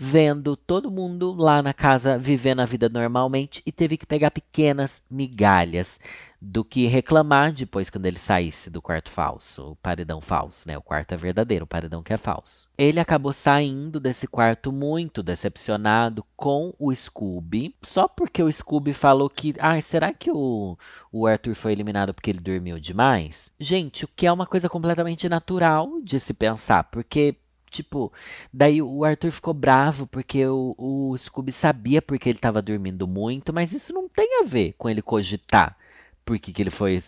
vendo 0.00 0.56
todo 0.56 0.92
mundo 0.92 1.34
lá 1.34 1.60
na 1.60 1.74
casa 1.74 2.16
vivendo 2.16 2.60
a 2.60 2.64
vida 2.64 2.88
normalmente 2.88 3.60
e 3.66 3.72
teve 3.72 3.96
que 3.96 4.06
pegar 4.06 4.30
pequenas 4.30 5.02
migalhas 5.10 5.98
do 6.40 6.64
que 6.64 6.86
reclamar 6.86 7.52
depois 7.52 7.90
quando 7.90 8.06
ele 8.06 8.18
saísse 8.18 8.70
do 8.70 8.80
quarto 8.80 9.10
falso, 9.10 9.72
o 9.72 9.76
paredão 9.76 10.20
falso, 10.20 10.68
né? 10.68 10.78
O 10.78 10.82
quarto 10.82 11.12
é 11.12 11.16
verdadeiro, 11.16 11.64
o 11.64 11.68
paredão 11.68 12.00
que 12.00 12.12
é 12.12 12.16
falso. 12.16 12.68
Ele 12.78 13.00
acabou 13.00 13.32
saindo 13.32 13.98
desse 13.98 14.28
quarto 14.28 14.70
muito 14.70 15.20
decepcionado 15.20 16.24
com 16.36 16.72
o 16.78 16.94
Scooby, 16.94 17.74
só 17.82 18.06
porque 18.06 18.40
o 18.40 18.52
Scooby 18.52 18.92
falou 18.92 19.28
que, 19.28 19.52
ah, 19.58 19.80
será 19.80 20.12
que 20.12 20.30
o, 20.30 20.78
o 21.10 21.26
Arthur 21.26 21.56
foi 21.56 21.72
eliminado 21.72 22.14
porque 22.14 22.30
ele 22.30 22.38
dormiu 22.38 22.78
demais? 22.78 23.50
Gente, 23.58 24.04
o 24.04 24.08
que 24.14 24.24
é 24.24 24.32
uma 24.32 24.46
coisa 24.46 24.68
completamente 24.68 25.28
natural 25.28 26.00
de 26.04 26.20
se 26.20 26.32
pensar, 26.32 26.84
porque 26.84 27.36
Tipo, 27.70 28.12
daí 28.52 28.80
o 28.80 29.04
Arthur 29.04 29.30
ficou 29.30 29.54
bravo 29.54 30.06
porque 30.06 30.46
o, 30.46 30.74
o 30.78 31.16
Scooby 31.16 31.52
sabia 31.52 32.00
porque 32.00 32.28
ele 32.28 32.38
estava 32.38 32.62
dormindo 32.62 33.06
muito, 33.06 33.52
mas 33.52 33.72
isso 33.72 33.92
não 33.92 34.08
tem 34.08 34.40
a 34.40 34.44
ver 34.44 34.74
com 34.78 34.88
ele 34.88 35.02
cogitar 35.02 35.76
por 36.24 36.38
que, 36.38 36.52
que 36.52 36.62
ele 36.62 36.70
foi 36.70 37.02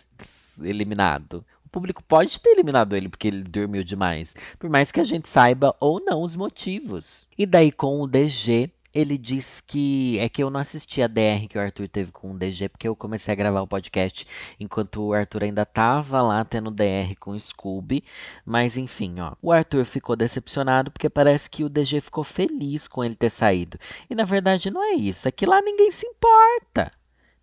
eliminado. 0.61 1.45
O 1.65 1.69
público 1.69 2.03
pode 2.03 2.39
ter 2.39 2.49
eliminado 2.49 2.95
ele 2.95 3.07
porque 3.07 3.27
ele 3.27 3.43
dormiu 3.43 3.83
demais, 3.83 4.35
por 4.59 4.69
mais 4.69 4.91
que 4.91 4.99
a 4.99 5.03
gente 5.03 5.29
saiba 5.29 5.75
ou 5.79 5.99
não 6.03 6.21
os 6.21 6.35
motivos. 6.35 7.27
E 7.37 7.45
daí 7.45 7.71
com 7.71 8.01
o 8.01 8.07
DG, 8.07 8.71
ele 8.93 9.17
diz 9.17 9.61
que 9.61 10.19
é 10.19 10.27
que 10.27 10.43
eu 10.43 10.49
não 10.49 10.59
assisti 10.59 11.01
a 11.01 11.07
DR 11.07 11.47
que 11.49 11.57
o 11.57 11.61
Arthur 11.61 11.87
teve 11.87 12.11
com 12.11 12.31
o 12.31 12.37
DG, 12.37 12.69
porque 12.69 12.87
eu 12.87 12.95
comecei 12.95 13.31
a 13.31 13.35
gravar 13.35 13.61
o 13.61 13.67
podcast 13.67 14.27
enquanto 14.59 15.01
o 15.01 15.13
Arthur 15.13 15.43
ainda 15.43 15.65
tava 15.65 16.21
lá 16.21 16.43
tendo 16.43 16.71
DR 16.71 17.15
com 17.19 17.31
o 17.31 17.39
Scooby. 17.39 18.03
Mas 18.45 18.77
enfim, 18.77 19.19
ó. 19.19 19.33
O 19.41 19.51
Arthur 19.51 19.85
ficou 19.85 20.15
decepcionado 20.15 20.91
porque 20.91 21.09
parece 21.09 21.49
que 21.49 21.63
o 21.63 21.69
DG 21.69 22.01
ficou 22.01 22.23
feliz 22.23 22.87
com 22.87 23.03
ele 23.03 23.15
ter 23.15 23.29
saído. 23.29 23.79
E 24.09 24.15
na 24.15 24.23
verdade 24.23 24.69
não 24.69 24.83
é 24.83 24.93
isso, 24.93 25.27
é 25.27 25.31
que 25.31 25.45
lá 25.45 25.61
ninguém 25.61 25.91
se 25.91 26.05
importa. 26.05 26.91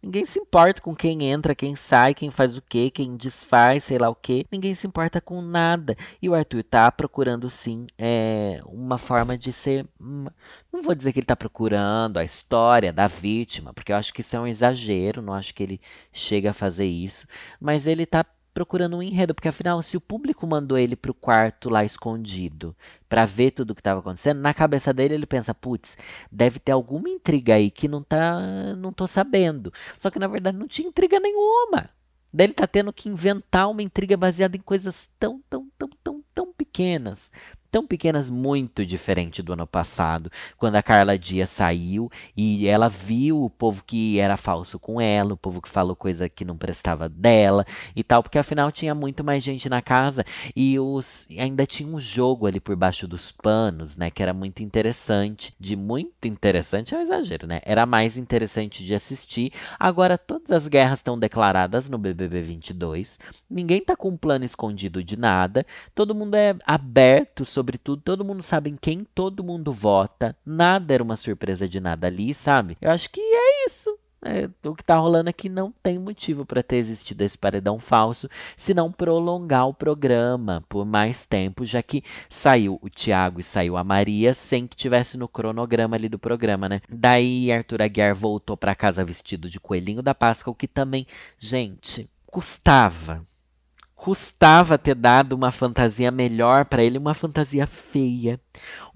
Ninguém 0.09 0.25
se 0.25 0.39
importa 0.39 0.81
com 0.81 0.97
quem 0.97 1.25
entra, 1.25 1.55
quem 1.55 1.77
sai, 1.77 2.15
quem 2.15 2.31
faz 2.31 2.57
o 2.57 2.63
quê, 2.63 2.91
quem 2.91 3.15
desfaz, 3.15 3.85
sei 3.85 3.99
lá 3.99 4.09
o 4.09 4.15
quê. 4.15 4.47
Ninguém 4.51 4.75
se 4.75 4.87
importa 4.87 5.21
com 5.21 5.43
nada. 5.43 5.95
E 6.23 6.31
o 6.31 6.35
Arthur 6.35 6.65
tá 6.65 6.91
procurando, 6.91 7.51
sim, 7.51 7.87
é, 7.99 8.59
uma 8.65 8.97
forma 8.97 9.37
de 9.37 9.53
ser. 9.53 9.87
Não 10.01 10.81
vou 10.81 10.95
dizer 10.95 11.13
que 11.13 11.19
ele 11.19 11.27
tá 11.27 11.37
procurando 11.37 12.17
a 12.17 12.25
história 12.25 12.91
da 12.91 13.07
vítima, 13.07 13.75
porque 13.75 13.93
eu 13.93 13.97
acho 13.97 14.15
que 14.15 14.23
isso 14.23 14.35
é 14.35 14.41
um 14.41 14.47
exagero, 14.47 15.21
não 15.21 15.35
acho 15.35 15.53
que 15.55 15.63
ele 15.63 15.79
chega 16.11 16.53
a 16.53 16.55
fazer 16.55 16.87
isso. 16.87 17.27
Mas 17.61 17.87
ele 17.87 18.07
tá 18.07 18.25
procurando 18.53 18.97
um 18.97 19.03
enredo, 19.03 19.35
porque 19.35 19.49
afinal, 19.49 19.81
se 19.83 19.97
o 19.97 20.01
público 20.01 20.47
mandou 20.47 20.77
ele 20.77 20.97
pro 20.97 21.15
quarto 21.15 21.69
lá 21.71 21.85
escondido 21.85 22.77
para 23.09 23.25
ver 23.25 23.53
tudo 23.53 23.71
o 23.71 23.75
que 23.75 23.81
estava 23.81 24.01
acontecendo, 24.01 24.41
na 24.41 24.53
cabeça 24.53 24.93
dele 24.93 25.15
ele 25.15 25.27
pensa, 25.27 25.55
putz, 25.55 25.97
deve 26.31 26.59
ter 26.59 26.73
alguma 26.73 27.09
intriga 27.09 27.55
aí 27.55 27.71
que 27.71 27.89
não 27.89 28.03
tá, 28.03 28.41
não 28.77 28.93
tô 28.93 29.07
sabendo. 29.07 29.73
Só 29.97 30.11
que 30.11 30.19
na 30.19 30.27
verdade 30.27 30.59
não 30.59 30.67
tinha 30.67 30.89
intriga 30.89 31.21
nenhuma. 31.21 31.91
Daí 32.33 32.47
ele 32.47 32.55
tá 32.55 32.67
tendo 32.67 32.93
que 32.93 33.09
inventar 33.09 33.71
uma 33.71 33.83
intriga 33.83 34.17
baseada 34.17 34.57
em 34.57 34.61
coisas 34.61 35.09
tão, 35.19 35.43
tão, 35.49 35.69
tão, 35.79 35.89
tão, 36.03 36.25
tão 36.35 36.53
pequenas, 36.53 37.31
tão 37.71 37.87
pequenas, 37.87 38.31
muito 38.31 38.85
diferente 38.85 39.43
do 39.43 39.53
ano 39.53 39.67
passado, 39.67 40.31
quando 40.57 40.77
a 40.77 40.83
Carla 40.83 41.19
Dias 41.19 41.51
saiu 41.51 42.11
e 42.37 42.67
ela 42.67 42.89
viu 42.89 43.45
o 43.45 43.51
povo 43.51 43.83
que 43.85 44.19
era 44.19 44.37
falso 44.37 44.79
com 44.79 45.01
ela, 45.01 45.35
o 45.35 45.37
povo 45.37 45.61
que 45.61 45.69
falou 45.69 45.95
coisa 45.95 46.29
que 46.29 46.45
não 46.45 46.57
prestava 46.57 47.09
dela 47.09 47.67
e 47.95 48.03
tal, 48.03 48.23
porque 48.23 48.39
afinal 48.39 48.73
tinha 48.73 48.95
muito 48.95 49.23
mais 49.23 49.43
gente 49.43 49.69
na 49.69 49.83
casa 49.83 50.25
e 50.55 50.79
os 50.79 51.27
ainda 51.39 51.67
tinha 51.67 51.89
um 51.89 52.01
jogo 52.01 52.47
ali 52.47 52.61
por 52.61 52.75
baixo 52.77 53.07
dos 53.07 53.31
panos, 53.31 53.97
né, 53.97 54.11
que 54.11 54.23
era 54.23 54.33
muito 54.33 54.63
interessante, 54.63 55.53
de 55.59 55.77
muito 55.77 56.27
interessante 56.27 56.95
é 56.95 56.99
um 56.99 57.03
exagero, 57.03 57.47
né? 57.47 57.61
Era 57.65 57.87
mais 57.87 58.17
interessante 58.17 58.85
de 58.85 58.95
assistir. 58.95 59.53
Agora 59.79 60.17
todas 60.17 60.51
as 60.51 60.69
guerras 60.69 60.99
estão 60.99 61.19
declaradas 61.19 61.89
no 61.89 61.99
BBB 61.99 62.43
22. 62.43 63.19
Ninguém 63.49 63.81
tá 63.81 63.97
com 63.97 64.11
um 64.11 64.17
plano 64.17 64.45
escondido 64.45 65.03
de 65.03 65.17
nada. 65.17 65.67
Todo 65.95 66.15
mundo 66.15 66.35
é 66.35 66.57
aberto 66.65 67.45
sobre 67.45 67.58
tudo, 67.79 68.03
todo 68.03 68.25
mundo 68.25 68.43
sabe 68.43 68.71
em 68.71 68.77
quem 68.77 69.05
todo 69.15 69.45
mundo 69.45 69.73
vota, 69.73 70.37
nada 70.45 70.95
era 70.95 71.03
uma 71.03 71.17
surpresa 71.17 71.69
de 71.69 71.81
nada 71.81 72.07
ali, 72.07 72.35
sabe? 72.35 72.77
Eu 72.81 72.91
acho 72.91 73.11
que 73.11 73.21
é 73.21 73.67
isso. 73.67 73.99
É, 74.21 74.51
o 74.69 74.75
que 74.75 74.83
tá 74.83 74.97
rolando 74.97 75.31
aqui 75.31 75.49
não 75.49 75.73
tem 75.81 75.97
motivo 75.97 76.45
para 76.45 76.63
ter 76.63 76.77
existido 76.77 77.23
esse 77.23 77.39
paredão 77.39 77.79
falso, 77.79 78.29
se 78.57 78.75
não 78.75 78.91
prolongar 78.91 79.69
o 79.69 79.75
programa 79.75 80.65
por 80.69 80.85
mais 80.85 81.25
tempo, 81.25 81.65
já 81.65 81.81
que 81.83 82.03
saiu 82.29 82.81
o 82.83 82.91
Thiago 82.91 83.39
e 83.39 83.45
saiu 83.45 83.77
a 83.77 83.85
Maria 83.85 84.35
sem 84.35 84.67
que 84.67 84.77
tivesse 84.77 85.17
no 85.17 85.29
cronograma 85.29 85.95
ali 85.95 86.09
do 86.09 86.19
programa, 86.19 86.69
né? 86.69 86.81
Daí 86.89 87.53
Arthur 87.53 87.83
Aguiar 87.83 88.15
voltou 88.15 88.57
para 88.57 88.75
casa 88.75 89.05
vestido 89.05 89.49
de 89.49 89.61
coelhinho 89.61 90.03
da 90.03 90.15
Páscoa, 90.15 90.51
o 90.51 90.57
que 90.57 90.67
também, 90.67 91.07
gente, 91.39 92.11
custava 92.27 93.25
custava 93.99 94.79
ter 94.79 94.95
dado 94.95 95.33
uma 95.33 95.51
fantasia 95.51 96.11
melhor 96.13 96.65
para 96.65 96.83
ele, 96.85 96.97
uma 96.97 97.15
fantasia 97.15 97.67
feia. 97.67 98.41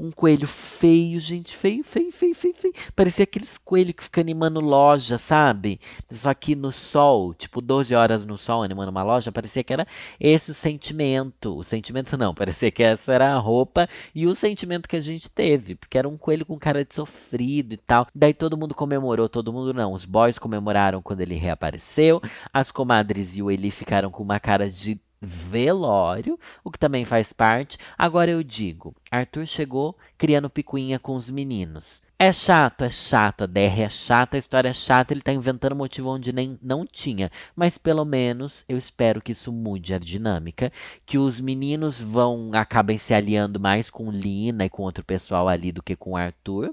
Um 0.03 0.11
coelho 0.11 0.49
feio, 0.49 1.21
gente, 1.21 1.57
feio, 1.57 1.85
feio, 1.85 2.11
feio, 2.11 2.35
feio, 2.35 2.55
feio. 2.57 2.75
Parecia 2.97 3.23
aqueles 3.23 3.57
coelhos 3.57 3.95
que 3.95 4.03
ficam 4.03 4.21
animando 4.21 4.59
loja, 4.59 5.17
sabe? 5.17 5.79
Só 6.11 6.35
que 6.35 6.57
no 6.57 6.73
sol, 6.73 7.33
tipo 7.33 7.61
12 7.61 7.95
horas 7.95 8.27
no 8.27 8.37
sol 8.37 8.65
animando 8.65 8.91
uma 8.91 9.05
loja, 9.05 9.31
parecia 9.31 9.63
que 9.63 9.73
era 9.73 9.87
esse 10.19 10.51
o 10.51 10.55
sentimento. 10.55 11.57
O 11.57 11.63
sentimento 11.63 12.17
não, 12.17 12.35
parecia 12.35 12.69
que 12.73 12.83
essa 12.83 13.13
era 13.13 13.33
a 13.33 13.39
roupa 13.39 13.89
e 14.13 14.27
o 14.27 14.35
sentimento 14.35 14.89
que 14.89 14.97
a 14.97 15.01
gente 15.01 15.31
teve, 15.31 15.77
porque 15.77 15.97
era 15.97 16.09
um 16.09 16.19
coelho 16.19 16.45
com 16.45 16.59
cara 16.59 16.85
de 16.85 16.93
sofrido 16.93 17.75
e 17.75 17.77
tal. 17.77 18.09
Daí 18.13 18.35
todo 18.35 18.57
mundo 18.57 18.75
comemorou, 18.75 19.29
todo 19.29 19.53
mundo 19.53 19.73
não. 19.73 19.93
Os 19.93 20.05
boys 20.05 20.37
comemoraram 20.37 21.01
quando 21.01 21.21
ele 21.21 21.37
reapareceu, 21.37 22.21
as 22.53 22.73
comadres 22.73 23.37
e 23.37 23.43
o 23.43 23.53
Eli 23.53 23.71
ficaram 23.71 24.11
com 24.11 24.25
uma 24.25 24.41
cara 24.41 24.69
de 24.69 25.01
velório, 25.23 26.39
o 26.65 26.71
que 26.71 26.79
também 26.79 27.05
faz 27.05 27.33
parte. 27.33 27.79
Agora 27.97 28.31
eu 28.31 28.43
digo, 28.43 28.95
Arthur 29.11 29.47
chegou 29.47 29.97
criando 30.19 30.51
picuinha 30.51 30.99
com 30.99 31.15
os 31.15 31.31
meninos. 31.31 32.03
É 32.19 32.33
chato, 32.33 32.85
é 32.85 32.91
chato, 32.91 33.43
a 33.43 33.47
DR 33.47 33.81
é 33.81 33.89
chata, 33.89 34.37
a 34.37 34.39
história 34.39 34.69
é 34.69 34.73
chata, 34.73 35.13
ele 35.13 35.23
tá 35.23 35.33
inventando 35.33 35.75
motivo 35.75 36.09
onde 36.09 36.33
nem 36.33 36.57
não 36.63 36.87
tinha. 36.87 37.33
Mas 37.57 37.77
pelo 37.77 38.05
menos 38.05 38.65
eu 38.69 38.79
espero 38.79 39.21
que 39.21 39.33
isso 39.33 39.53
mude 39.53 39.93
a 39.93 39.99
dinâmica, 39.99 40.73
que 41.05 41.19
os 41.19 41.41
meninos 41.41 42.01
vão 42.01 42.51
acabem 42.55 42.97
se 42.97 43.13
aliando 43.13 43.59
mais 43.59 43.91
com 43.91 44.09
Lina 44.09 44.65
e 44.65 44.71
com 44.71 44.85
outro 44.85 45.05
pessoal 45.05 45.49
ali 45.49 45.73
do 45.73 45.83
que 45.83 45.97
com 45.97 46.17
Arthur. 46.17 46.73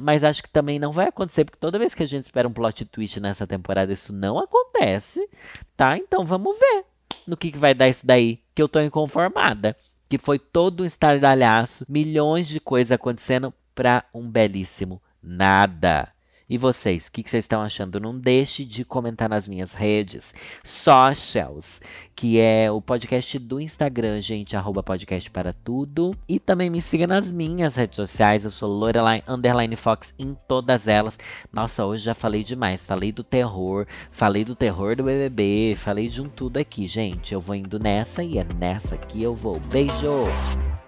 Mas 0.00 0.22
acho 0.22 0.42
que 0.42 0.50
também 0.50 0.78
não 0.78 0.92
vai 0.92 1.08
acontecer, 1.08 1.46
porque 1.46 1.58
toda 1.58 1.78
vez 1.78 1.94
que 1.94 2.02
a 2.02 2.06
gente 2.06 2.24
espera 2.24 2.46
um 2.46 2.52
plot 2.52 2.84
twist 2.84 3.18
nessa 3.18 3.46
temporada, 3.46 3.90
isso 3.90 4.12
não 4.12 4.38
acontece, 4.38 5.26
tá? 5.74 5.96
Então 5.96 6.26
vamos 6.26 6.58
ver 6.58 6.84
no 7.26 7.36
que, 7.36 7.52
que 7.52 7.58
vai 7.58 7.74
dar 7.74 7.88
isso 7.88 8.06
daí, 8.06 8.40
que 8.54 8.62
eu 8.62 8.68
tô 8.68 8.80
inconformada. 8.80 9.76
Que 10.08 10.18
foi 10.18 10.38
todo 10.38 10.82
um 10.82 10.86
estardalhaço, 10.86 11.84
milhões 11.88 12.46
de 12.46 12.60
coisas 12.60 12.92
acontecendo 12.92 13.52
para 13.74 14.04
um 14.14 14.28
belíssimo 14.28 15.00
nada. 15.24 16.13
E 16.48 16.58
vocês, 16.58 17.06
o 17.06 17.12
que, 17.12 17.22
que, 17.22 17.30
vocês 17.30 17.44
estão 17.44 17.62
achando? 17.62 17.98
Não 17.98 18.18
deixe 18.18 18.64
de 18.64 18.84
comentar 18.84 19.28
nas 19.30 19.48
minhas 19.48 19.72
redes 19.72 20.34
socials, 20.62 21.80
que 22.14 22.38
é 22.38 22.70
o 22.70 22.82
podcast 22.82 23.38
do 23.38 23.58
Instagram, 23.58 24.20
gente, 24.20 24.54
arroba 24.54 24.82
podcast 24.82 25.30
para 25.30 25.54
tudo. 25.54 26.14
E 26.28 26.38
também 26.38 26.68
me 26.68 26.82
siga 26.82 27.06
nas 27.06 27.32
minhas 27.32 27.76
redes 27.76 27.96
sociais, 27.96 28.44
eu 28.44 28.50
sou 28.50 28.68
Lorelai 28.70 29.22
Underline 29.26 29.74
Fox 29.74 30.14
em 30.18 30.36
todas 30.46 30.86
elas. 30.86 31.18
Nossa, 31.50 31.86
hoje 31.86 32.04
já 32.04 32.14
falei 32.14 32.44
demais, 32.44 32.84
falei 32.84 33.10
do 33.10 33.24
terror, 33.24 33.86
falei 34.10 34.44
do 34.44 34.54
terror 34.54 34.96
do 34.96 35.04
BBB, 35.04 35.76
falei 35.78 36.08
de 36.08 36.20
um 36.20 36.28
tudo 36.28 36.58
aqui, 36.58 36.86
gente. 36.86 37.32
Eu 37.32 37.40
vou 37.40 37.56
indo 37.56 37.78
nessa 37.78 38.22
e 38.22 38.36
é 38.36 38.46
nessa 38.58 38.98
que 38.98 39.22
eu 39.22 39.34
vou. 39.34 39.58
Beijo! 39.58 40.83